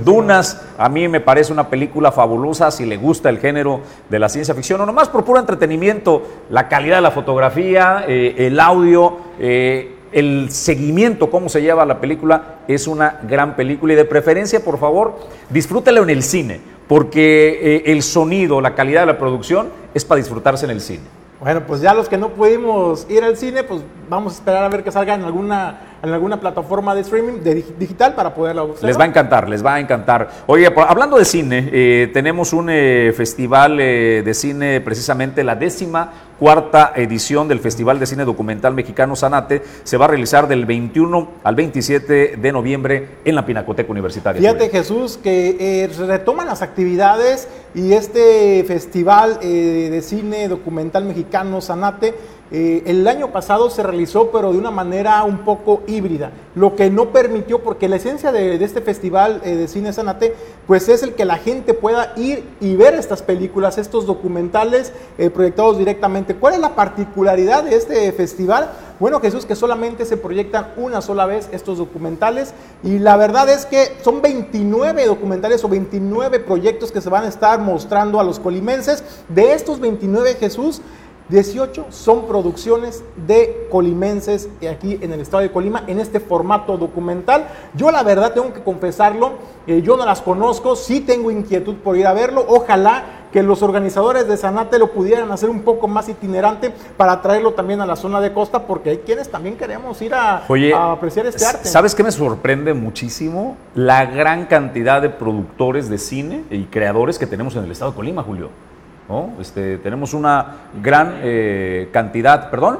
[0.05, 4.29] Dunas, a mí me parece una película fabulosa si le gusta el género de la
[4.29, 9.17] ciencia ficción, o nomás por puro entretenimiento, la calidad de la fotografía, eh, el audio,
[9.39, 14.63] eh, el seguimiento, cómo se lleva la película, es una gran película y de preferencia,
[14.63, 19.69] por favor, disfrútelo en el cine, porque eh, el sonido, la calidad de la producción
[19.93, 21.03] es para disfrutarse en el cine.
[21.39, 24.69] Bueno, pues ya los que no pudimos ir al cine, pues vamos a esperar a
[24.69, 28.87] ver que salga en alguna, en alguna plataforma de streaming de digital para poderla observar.
[28.87, 30.29] Les va a encantar, les va a encantar.
[30.47, 36.11] Oye, hablando de cine, eh, tenemos un eh, festival eh, de cine, precisamente la décima
[36.39, 41.27] cuarta edición del Festival de Cine Documental Mexicano Sanate se va a realizar del 21
[41.43, 44.39] al 27 de noviembre en la Pinacoteca Universitaria.
[44.39, 52.15] Fíjate Jesús que eh, retoman las actividades y este Festival de Cine Documental Mexicano Sanate
[52.51, 56.89] eh, el año pasado se realizó, pero de una manera un poco híbrida, lo que
[56.89, 60.35] no permitió, porque la esencia de, este festival eh, de cine Sanate,
[60.65, 65.29] pues es el que la gente pueda ir y ver estas películas, estos documentales eh,
[65.29, 66.35] proyectados directamente.
[66.35, 68.71] ¿Cuál es la particularidad de este festival?
[68.99, 73.65] Bueno, Jesús, que solamente se proyectan una sola vez estos documentales y la verdad es
[73.65, 78.39] que son 29 documentales o 29 proyectos que se van a estar mostrando a los
[78.39, 79.03] colimenses.
[79.29, 80.81] De estos 29, Jesús,
[81.29, 87.47] 18 son producciones de colimenses aquí en el estado de Colima en este formato documental.
[87.75, 89.33] Yo la verdad tengo que confesarlo,
[89.67, 92.43] eh, yo no las conozco, sí tengo inquietud por ir a verlo.
[92.47, 97.53] Ojalá que los organizadores de Sanate lo pudieran hacer un poco más itinerante para traerlo
[97.53, 101.27] también a la zona de costa, porque hay quienes también queremos ir a, a apreciar
[101.27, 101.67] este arte.
[101.67, 103.55] ¿Sabes qué me sorprende muchísimo?
[103.75, 107.97] La gran cantidad de productores de cine y creadores que tenemos en el estado de
[107.97, 108.49] Colima, Julio.
[109.39, 112.79] Este, tenemos una gran eh, cantidad, perdón.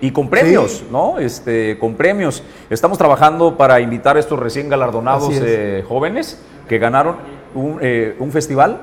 [0.00, 1.18] Y con premios, ¿no?
[1.18, 2.44] Este, con premios.
[2.70, 7.16] Estamos trabajando para invitar a estos recién galardonados eh, jóvenes que ganaron
[7.54, 8.78] un, eh, un festival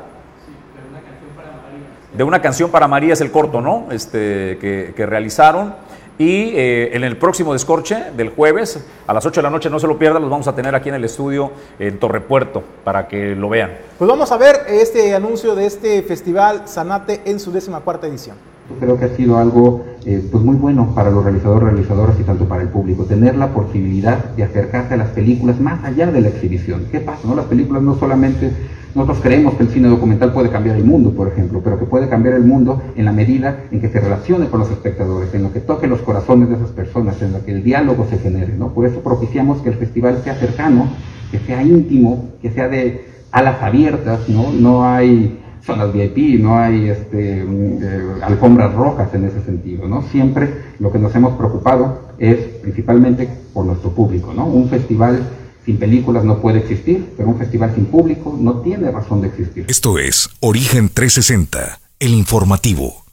[2.17, 3.87] de una canción para María es el corto, ¿no?
[3.91, 5.75] Este, que, que realizaron.
[6.17, 9.79] Y eh, en el próximo descorche del jueves, a las 8 de la noche, no
[9.79, 13.35] se lo pierdan, los vamos a tener aquí en el estudio en Torrepuerto para que
[13.35, 13.71] lo vean.
[13.97, 18.37] Pues vamos a ver este anuncio de este festival Sanate en su décima cuarta edición.
[18.79, 22.45] Creo que ha sido algo eh, pues muy bueno para los realizadores, realizadoras y tanto
[22.45, 26.29] para el público, tener la posibilidad de acercarse a las películas más allá de la
[26.29, 26.87] exhibición.
[26.91, 27.27] ¿Qué pasa?
[27.27, 27.35] No?
[27.35, 28.51] Las películas no solamente
[28.95, 32.07] nosotros creemos que el cine documental puede cambiar el mundo, por ejemplo, pero que puede
[32.07, 35.51] cambiar el mundo en la medida en que se relacione con los espectadores, en lo
[35.51, 38.53] que toque los corazones de esas personas, en lo que el diálogo se genere.
[38.57, 38.69] ¿no?
[38.69, 40.87] Por eso propiciamos que el festival sea cercano,
[41.29, 44.53] que sea íntimo, que sea de alas abiertas, ¿no?
[44.53, 50.03] No hay zonas VIP, no hay este, eh, alfombras rojas en ese sentido, ¿no?
[50.03, 54.45] Siempre lo que nos hemos preocupado es principalmente por nuestro público, ¿no?
[54.45, 55.19] Un festival
[55.65, 59.65] sin películas no puede existir, pero un festival sin público no tiene razón de existir.
[59.67, 63.05] Esto es Origen 360, el informativo.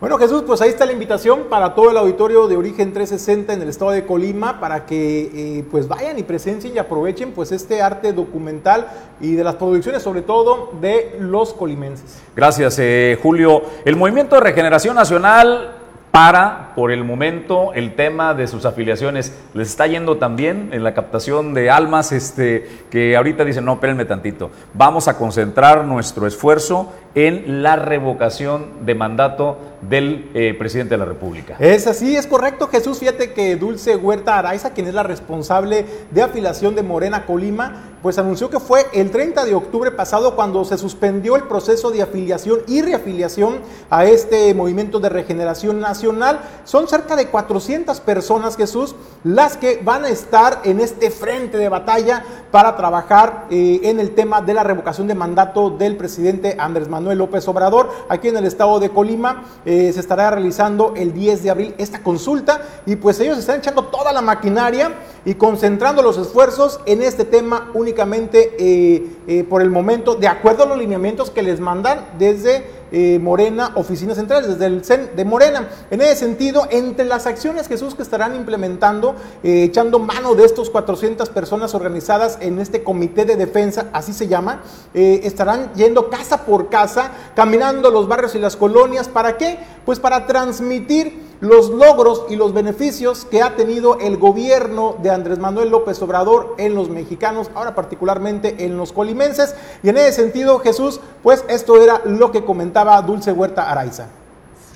[0.00, 3.62] Bueno Jesús, pues ahí está la invitación para todo el auditorio de Origen 360 en
[3.62, 7.80] el estado de Colima para que eh, pues vayan y presencien y aprovechen pues este
[7.80, 8.88] arte documental
[9.18, 12.18] y de las producciones sobre todo de los colimenses.
[12.36, 13.62] Gracias eh, Julio.
[13.86, 15.83] El Movimiento de Regeneración Nacional
[16.14, 19.32] para, por el momento, el tema de sus afiliaciones.
[19.52, 24.04] Les está yendo también en la captación de almas, este, que ahorita dicen, no, espérenme
[24.04, 24.52] tantito.
[24.74, 31.04] Vamos a concentrar nuestro esfuerzo en la revocación de mandato del eh, presidente de la
[31.04, 31.56] República.
[31.58, 33.00] Es así, es correcto, Jesús.
[33.00, 38.18] Fíjate que Dulce Huerta Araiza, quien es la responsable de afiliación de Morena Colima, pues
[38.18, 42.60] anunció que fue el 30 de octubre pasado cuando se suspendió el proceso de afiliación
[42.66, 46.38] y reafiliación a este movimiento de regeneración nacional.
[46.66, 51.70] Son cerca de 400 personas, Jesús, las que van a estar en este frente de
[51.70, 56.90] batalla para trabajar eh, en el tema de la revocación de mandato del presidente Andrés
[56.90, 57.88] Manuel López Obrador.
[58.10, 62.02] Aquí en el estado de Colima eh, se estará realizando el 10 de abril esta
[62.02, 64.92] consulta y pues ellos están echando toda la maquinaria
[65.24, 70.64] y concentrando los esfuerzos en este tema únicamente eh, eh, por el momento, de acuerdo
[70.64, 75.24] a los lineamientos que les mandan desde eh, Morena, oficinas centrales, desde el CEN de
[75.24, 75.68] Morena.
[75.90, 81.28] En ese sentido, entre las acciones, Jesús, que estarán implementando, echando mano de estos 400
[81.30, 87.10] personas organizadas en este comité de defensa, así se llama, estarán yendo casa por casa,
[87.34, 89.08] caminando los barrios y las colonias.
[89.08, 89.58] ¿Para qué?
[89.84, 95.38] Pues para transmitir los logros y los beneficios que ha tenido el gobierno de Andrés
[95.38, 99.54] Manuel López Obrador en los mexicanos, ahora particularmente en los colimenses.
[99.82, 104.08] Y en ese sentido, Jesús, pues esto era lo que comentaba Dulce Huerta Araiza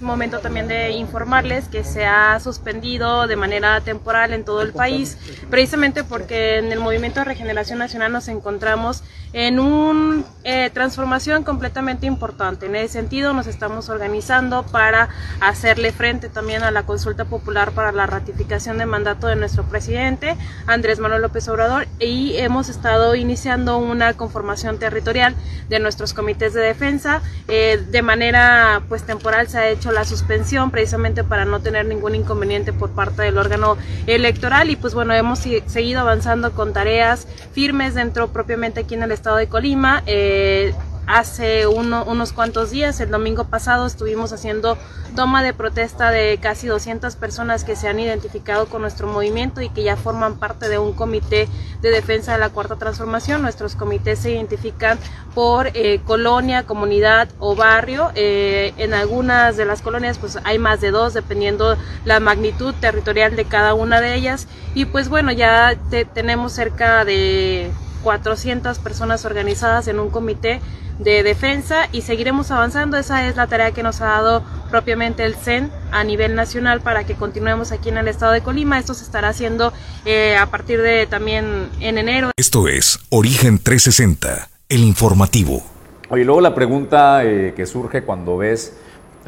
[0.01, 5.17] momento también de informarles que se ha suspendido de manera temporal en todo el país,
[5.51, 12.07] precisamente porque en el Movimiento de Regeneración Nacional nos encontramos en una eh, transformación completamente
[12.07, 12.67] importante.
[12.67, 15.09] En ese sentido, nos estamos organizando para
[15.41, 20.37] hacerle frente también a la consulta popular para la ratificación de mandato de nuestro presidente,
[20.67, 25.35] Andrés Manuel López Obrador, y hemos estado iniciando una conformación territorial
[25.69, 27.21] de nuestros comités de defensa.
[27.49, 32.15] Eh, de manera pues temporal se ha hecho la suspensión precisamente para no tener ningún
[32.15, 33.77] inconveniente por parte del órgano
[34.07, 39.13] electoral y pues bueno, hemos seguido avanzando con tareas firmes dentro propiamente aquí en el
[39.13, 40.03] estado de Colima.
[40.07, 40.75] Eh,
[41.09, 44.77] hace unos cuantos días, el domingo pasado, estuvimos haciendo
[45.17, 49.71] toma de protesta de casi 200 personas que se han identificado con nuestro movimiento y
[49.71, 51.49] que ya forman parte de un comité
[51.81, 53.41] de defensa de la Cuarta Transformación.
[53.41, 54.99] Nuestros comités se identifican
[55.35, 58.11] por eh, colonia, comunidad o barrio.
[58.15, 63.35] Eh, en algunas de las colonias pues hay más de dos, dependiendo la magnitud territorial
[63.35, 64.47] de cada una de ellas.
[64.75, 65.75] Y pues bueno, ya
[66.13, 67.73] tenemos cerca de
[68.03, 70.61] 400 personas organizadas en un comité
[70.99, 72.97] de defensa y seguiremos avanzando.
[72.97, 77.05] Esa es la tarea que nos ha dado propiamente el CEN a nivel nacional para
[77.05, 78.79] que continuemos aquí en el estado de Colima.
[78.79, 79.73] Esto se estará haciendo
[80.05, 82.31] eh, a partir de también en enero.
[82.37, 85.63] Esto es Origen 360, el informativo.
[86.11, 88.75] Oye, luego la pregunta eh, que surge cuando ves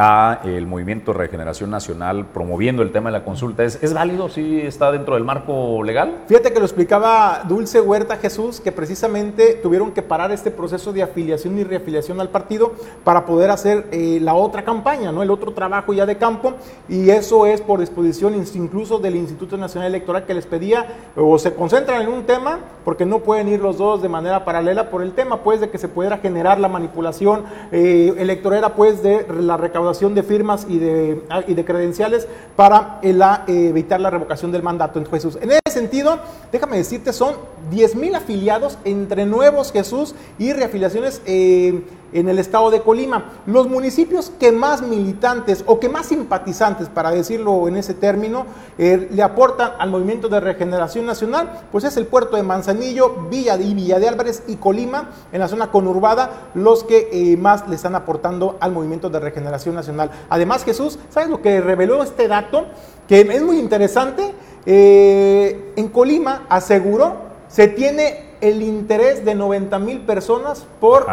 [0.03, 3.64] a el Movimiento Regeneración Nacional promoviendo el tema de la consulta.
[3.64, 6.22] ¿Es, ¿Es válido si está dentro del marco legal?
[6.26, 11.03] Fíjate que lo explicaba Dulce Huerta Jesús, que precisamente tuvieron que parar este proceso de
[11.03, 12.72] afiliación y reafiliación al partido
[13.05, 15.22] para poder hacer eh, la otra campaña, ¿no?
[15.22, 16.55] el otro trabajo ya de campo,
[16.88, 21.55] y eso es por disposición incluso del Instituto Nacional Electoral que les pedía o se
[21.55, 25.12] concentran en un tema, porque no pueden ir los dos de manera paralela por el
[25.12, 29.89] tema, pues de que se pudiera generar la manipulación eh, electoral, pues de la recaudación
[30.14, 33.12] de firmas y de, ah, y de credenciales para eh,
[33.47, 35.36] evitar la revocación del mandato en Jesús.
[35.41, 36.18] En sentido,
[36.53, 37.35] déjame decirte, son
[37.71, 41.23] 10 mil afiliados entre nuevos Jesús y reafiliaciones.
[41.27, 43.33] Eh, en el estado de Colima.
[43.47, 48.47] Los municipios que más militantes o que más simpatizantes, para decirlo en ese término,
[48.79, 53.57] eh, le aportan al movimiento de regeneración nacional, pues es el puerto de Manzanillo, Villa
[53.57, 57.77] de, Villa de Álvarez y Colima, en la zona conurbada, los que eh, más le
[57.77, 60.11] están aportando al movimiento de regeneración nacional.
[60.29, 62.66] Además, Jesús, ¿sabes lo que reveló este dato?
[63.09, 64.35] Que es muy interesante.
[64.66, 67.14] Eh, en Colima aseguró,
[67.48, 71.06] se tiene el interés de 90 mil personas por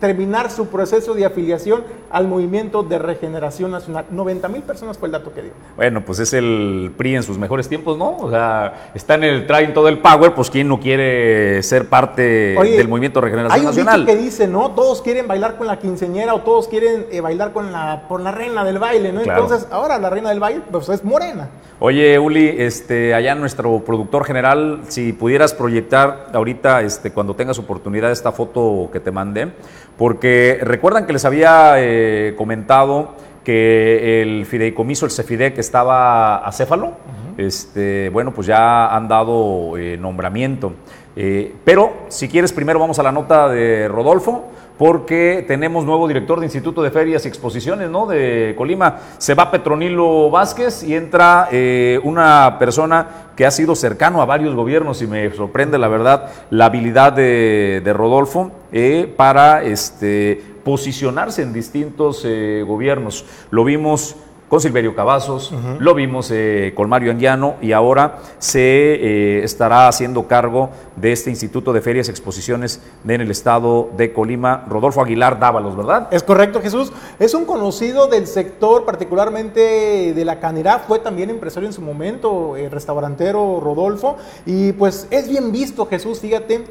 [0.00, 4.06] terminar su proceso de afiliación al movimiento de regeneración nacional.
[4.10, 5.52] 90 mil personas fue el dato que dio.
[5.76, 8.16] Bueno, pues es el PRI en sus mejores tiempos, ¿no?
[8.16, 12.22] O sea, está en el traen todo el power, pues ¿quién no quiere ser parte
[12.22, 13.94] del movimiento de regeneración nacional?
[13.94, 14.70] Hay un que dice, ¿no?
[14.70, 18.32] Todos quieren bailar con la quinceñera o todos quieren eh, bailar con la, por la
[18.32, 19.20] reina del baile, ¿no?
[19.20, 21.48] Entonces, ahora la reina del baile, pues es morena.
[21.82, 28.10] Oye, Uli, este, allá nuestro productor general, si pudieras proyectar ahorita, este, cuando tengas oportunidad,
[28.10, 29.52] esta foto que te mandé,
[30.00, 33.10] porque recuerdan que les había eh, comentado
[33.44, 36.92] que el fideicomiso, el CEFIDE, que estaba acéfalo,
[37.36, 40.72] este, bueno, pues ya han dado eh, nombramiento.
[41.16, 44.48] Eh, pero si quieres, primero vamos a la nota de Rodolfo
[44.80, 48.06] porque tenemos nuevo director de Instituto de Ferias y Exposiciones, ¿no?
[48.06, 49.00] De Colima.
[49.18, 53.06] Se va Petronilo Vázquez y entra eh, una persona
[53.36, 57.92] que ha sido cercano a varios gobiernos y me sorprende, la verdad, la habilidad de,
[57.94, 63.26] Rodolfo eh, para este, posicionarse en distintos eh, gobiernos.
[63.50, 64.16] Lo vimos
[64.50, 70.26] con Silverio Cavazos, lo vimos eh, con Mario Anguiano y ahora se eh, estará haciendo
[70.26, 75.38] cargo de este Instituto de Ferias y Exposiciones en el estado de Colima, Rodolfo Aguilar
[75.38, 76.08] Dávalos, ¿verdad?
[76.10, 76.92] Es correcto, Jesús.
[77.20, 82.56] Es un conocido del sector, particularmente de la canera, fue también empresario en su momento,
[82.56, 86.64] eh, restaurantero Rodolfo, y pues es bien visto, Jesús, fíjate,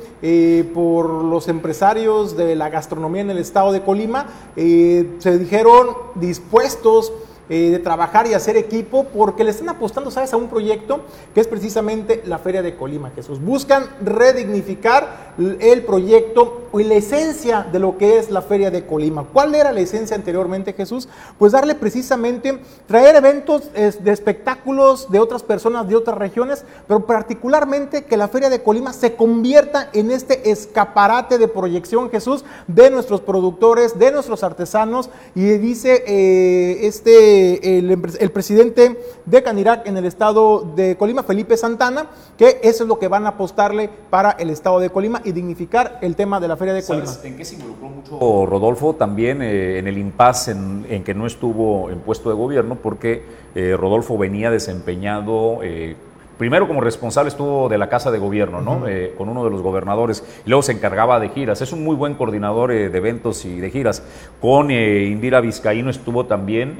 [0.73, 4.25] por los empresarios de la gastronomía en el estado de Colima,
[4.57, 7.13] se dijeron dispuestos
[7.49, 11.01] eh, de trabajar y hacer equipo porque le están apostando, ¿sabes?, a un proyecto
[11.33, 13.41] que es precisamente la Feria de Colima, Jesús.
[13.41, 19.25] Buscan redignificar el proyecto y la esencia de lo que es la Feria de Colima.
[19.31, 21.07] ¿Cuál era la esencia anteriormente, Jesús?
[21.37, 28.03] Pues darle precisamente, traer eventos de espectáculos de otras personas de otras regiones, pero particularmente
[28.05, 33.21] que la Feria de Colima se convierta en este escaparate de proyección, Jesús, de nuestros
[33.21, 35.09] productores, de nuestros artesanos.
[35.35, 42.07] Y dice eh, este el, presidente de Canirac en el estado de Colima, Felipe Santana,
[42.37, 45.99] que eso es lo que van a apostarle para el estado de Colima y dignificar
[46.01, 47.11] el tema de la Feria de Colima.
[47.23, 51.89] ¿En qué se involucró mucho Rodolfo también eh, en el impasse en, que no estuvo
[51.89, 52.75] en puesto de gobierno?
[52.75, 53.23] Porque
[53.55, 55.95] eh, Rodolfo venía desempeñado eh,
[56.39, 58.87] primero como responsable estuvo de la Casa de Gobierno, ¿no?
[58.87, 61.61] Eh, con uno de los gobernadores, y luego se encargaba de giras.
[61.61, 64.01] Es un muy buen coordinador eh, de eventos y de giras.
[64.39, 66.79] Con eh, Indira Vizcaíno estuvo también,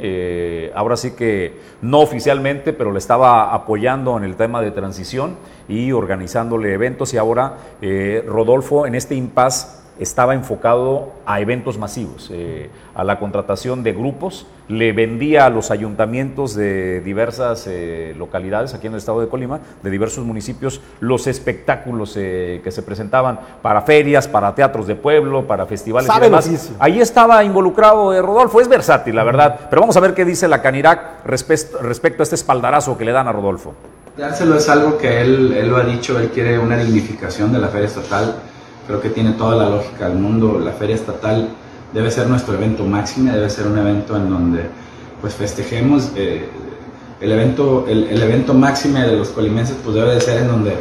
[0.73, 5.35] ahora sí que no oficialmente, pero le estaba apoyando en el tema de transición
[5.67, 7.13] y organizándole eventos.
[7.13, 7.57] Y ahora
[8.25, 14.47] Rodolfo en este impasse estaba enfocado a eventos masivos, eh, a la contratación de grupos,
[14.69, 19.59] le vendía a los ayuntamientos de diversas eh, localidades aquí en el estado de Colima,
[19.83, 25.45] de diversos municipios, los espectáculos eh, que se presentaban para ferias, para teatros de pueblo,
[25.45, 26.71] para festivales y demás.
[26.79, 30.61] Ahí estaba involucrado Rodolfo, es versátil, la verdad, pero vamos a ver qué dice la
[30.61, 33.73] Canirac respecto a este espaldarazo que le dan a Rodolfo.
[34.17, 37.69] Dárselo es algo que él, él lo ha dicho, él quiere una dignificación de la
[37.69, 38.35] feria estatal
[38.89, 40.59] creo que tiene toda la lógica del mundo.
[40.59, 41.49] La feria estatal
[41.93, 44.65] debe ser nuestro evento máximo, debe ser un evento en donde
[45.21, 46.09] pues festejemos.
[46.15, 46.49] Eh,
[47.21, 50.75] el evento, el, el evento máximo de los colimenses pues debe de ser en donde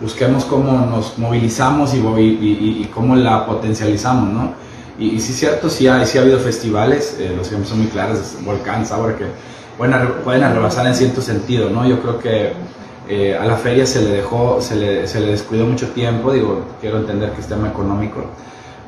[0.00, 4.52] busquemos cómo nos movilizamos y, y, y, cómo la potencializamos, ¿no?
[4.96, 7.88] Y, sí es cierto, sí, hay, sí ha habido festivales, eh, los ejemplos son muy
[7.88, 9.24] claros, Volcán, Sabor, que
[9.76, 11.88] pueden, pueden arrebasar en cierto sentido, ¿no?
[11.88, 12.52] Yo creo que
[13.08, 16.64] eh, a la feria se le dejó, se le, se le descuidó mucho tiempo, digo,
[16.80, 18.24] quiero entender que es tema económico,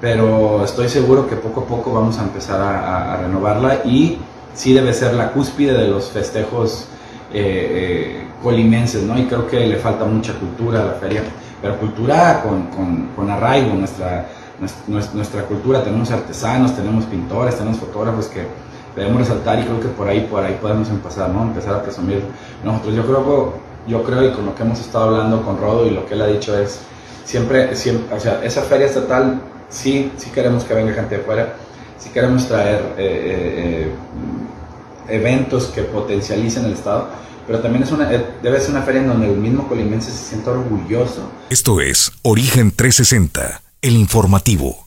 [0.01, 4.19] pero estoy seguro que poco a poco vamos a empezar a, renovarla y
[4.55, 6.87] sí debe ser la cúspide de los festejos
[7.33, 9.19] eh, eh, colimenses, ¿no?
[9.19, 11.23] Y creo que le falta mucha cultura a la feria,
[11.61, 14.29] pero cultura con, con, con arraigo, nuestra,
[14.61, 18.47] nuestra, nuestra, cultura, tenemos artesanos, tenemos pintores, tenemos fotógrafos que
[18.95, 21.43] debemos resaltar y creo que por ahí, por ahí podemos empezar, ¿no?
[21.43, 22.23] Empezar a presumir
[22.63, 22.95] nosotros.
[22.95, 25.91] Yo creo que yo creo y con lo que hemos estado hablando con Rodo y
[25.91, 26.81] lo que él ha dicho es,
[27.25, 31.55] siempre, siempre o sea, esa feria estatal, sí, sí queremos que venga gente de fuera,
[31.99, 33.93] sí queremos traer eh, eh,
[35.09, 37.09] eh, eventos que potencialicen el Estado,
[37.47, 40.51] pero también es una, debe ser una feria en donde el mismo colimense se sienta
[40.51, 41.31] orgulloso.
[41.51, 44.85] Esto es Origen 360, el informativo.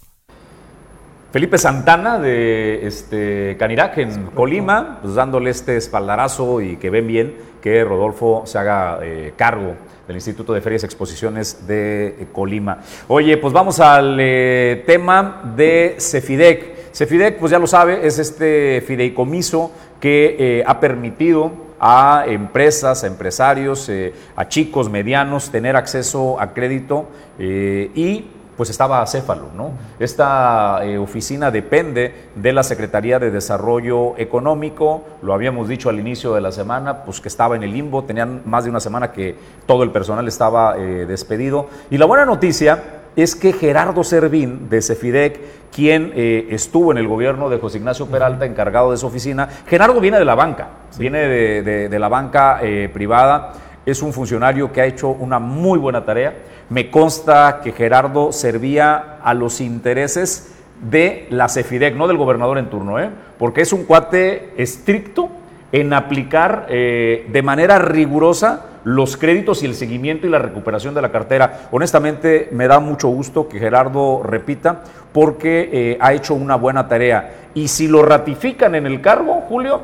[1.32, 7.36] Felipe Santana de este, Canirac en Colima, pues dándole este espaldarazo y que ven bien
[7.68, 9.76] que Rodolfo se haga eh, cargo
[10.08, 12.78] del Instituto de Ferias y Exposiciones de eh, Colima.
[13.10, 16.94] Oye, pues vamos al eh, tema de Cefidec.
[16.94, 23.92] Cefidec, pues ya lo sabe, es este fideicomiso que ha permitido a empresas, a empresarios,
[24.36, 27.08] a chicos medianos tener acceso a crédito
[27.38, 28.26] y
[28.58, 29.72] pues estaba acéfalo, ¿no?
[30.00, 36.34] Esta eh, oficina depende de la Secretaría de Desarrollo Económico, lo habíamos dicho al inicio
[36.34, 39.36] de la semana, pues que estaba en el limbo, tenían más de una semana que
[39.68, 41.68] todo el personal estaba eh, despedido.
[41.92, 42.84] Y la buena noticia
[43.16, 45.40] es que Gerardo Servín de Cefidec,
[45.72, 50.00] quien eh, estuvo en el gobierno de José Ignacio Peralta, encargado de esa oficina, Gerardo
[50.00, 52.60] viene de la banca, viene de, de la banca
[52.92, 53.54] privada,
[53.86, 56.34] es un funcionario que ha hecho una muy buena tarea
[56.70, 62.70] me consta que Gerardo servía a los intereses de la CEFIDEC, no del gobernador en
[62.70, 63.10] turno, ¿eh?
[63.38, 65.30] porque es un cuate estricto
[65.72, 71.02] en aplicar eh, de manera rigurosa los créditos y el seguimiento y la recuperación de
[71.02, 71.68] la cartera.
[71.72, 77.50] Honestamente, me da mucho gusto que Gerardo repita porque eh, ha hecho una buena tarea.
[77.54, 79.82] Y si lo ratifican en el cargo, Julio,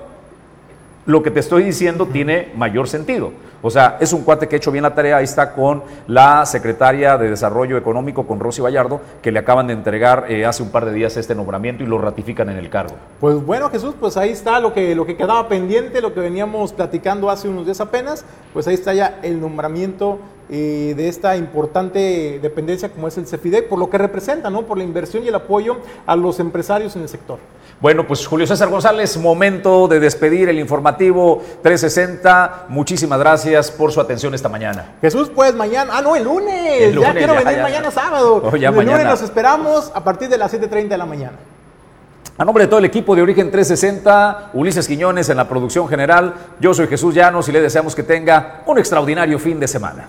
[1.06, 3.32] lo que te estoy diciendo tiene mayor sentido.
[3.66, 5.18] O sea, es un cuate que ha hecho bien la tarea.
[5.18, 9.74] Ahí está con la secretaria de Desarrollo Económico, con Rosy Vallardo, que le acaban de
[9.74, 12.96] entregar eh, hace un par de días este nombramiento y lo ratifican en el cargo.
[13.22, 16.74] Pues bueno, Jesús, pues ahí está lo que, lo que quedaba pendiente, lo que veníamos
[16.74, 18.26] platicando hace unos días apenas.
[18.52, 23.70] Pues ahí está ya el nombramiento eh, de esta importante dependencia como es el CEFIDEC,
[23.70, 24.64] por lo que representa, ¿no?
[24.64, 27.40] Por la inversión y el apoyo a los empresarios en el sector.
[27.84, 32.68] Bueno, pues Julio César González, momento de despedir el informativo 360.
[32.70, 34.94] Muchísimas gracias por su atención esta mañana.
[35.02, 38.42] Jesús, pues mañana, ah, no, el lunes, ya quiero venir mañana sábado.
[38.42, 41.34] Oh, el lunes nos esperamos a partir de las 7.30 de la mañana.
[42.38, 46.36] A nombre de todo el equipo de Origen 360, Ulises Quiñones en la producción general,
[46.62, 50.08] yo soy Jesús Llanos y le deseamos que tenga un extraordinario fin de semana.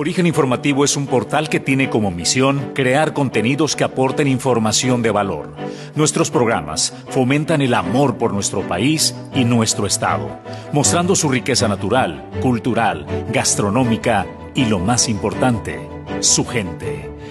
[0.00, 5.10] Origen Informativo es un portal que tiene como misión crear contenidos que aporten información de
[5.10, 5.56] valor.
[5.96, 10.38] Nuestros programas fomentan el amor por nuestro país y nuestro Estado,
[10.72, 14.24] mostrando su riqueza natural, cultural, gastronómica
[14.54, 15.80] y lo más importante,
[16.20, 17.17] su gente.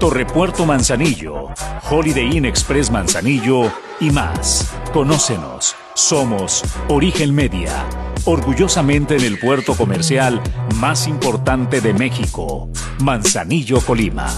[0.00, 1.48] Torrepuerto Manzanillo,
[1.90, 3.70] Holiday Inn Express Manzanillo
[4.00, 4.72] y más.
[4.94, 5.76] Conócenos.
[5.94, 7.84] Somos Origen Media
[8.24, 10.40] orgullosamente en el puerto comercial
[10.76, 12.70] más importante de México,
[13.00, 14.30] Manzanillo, Colima.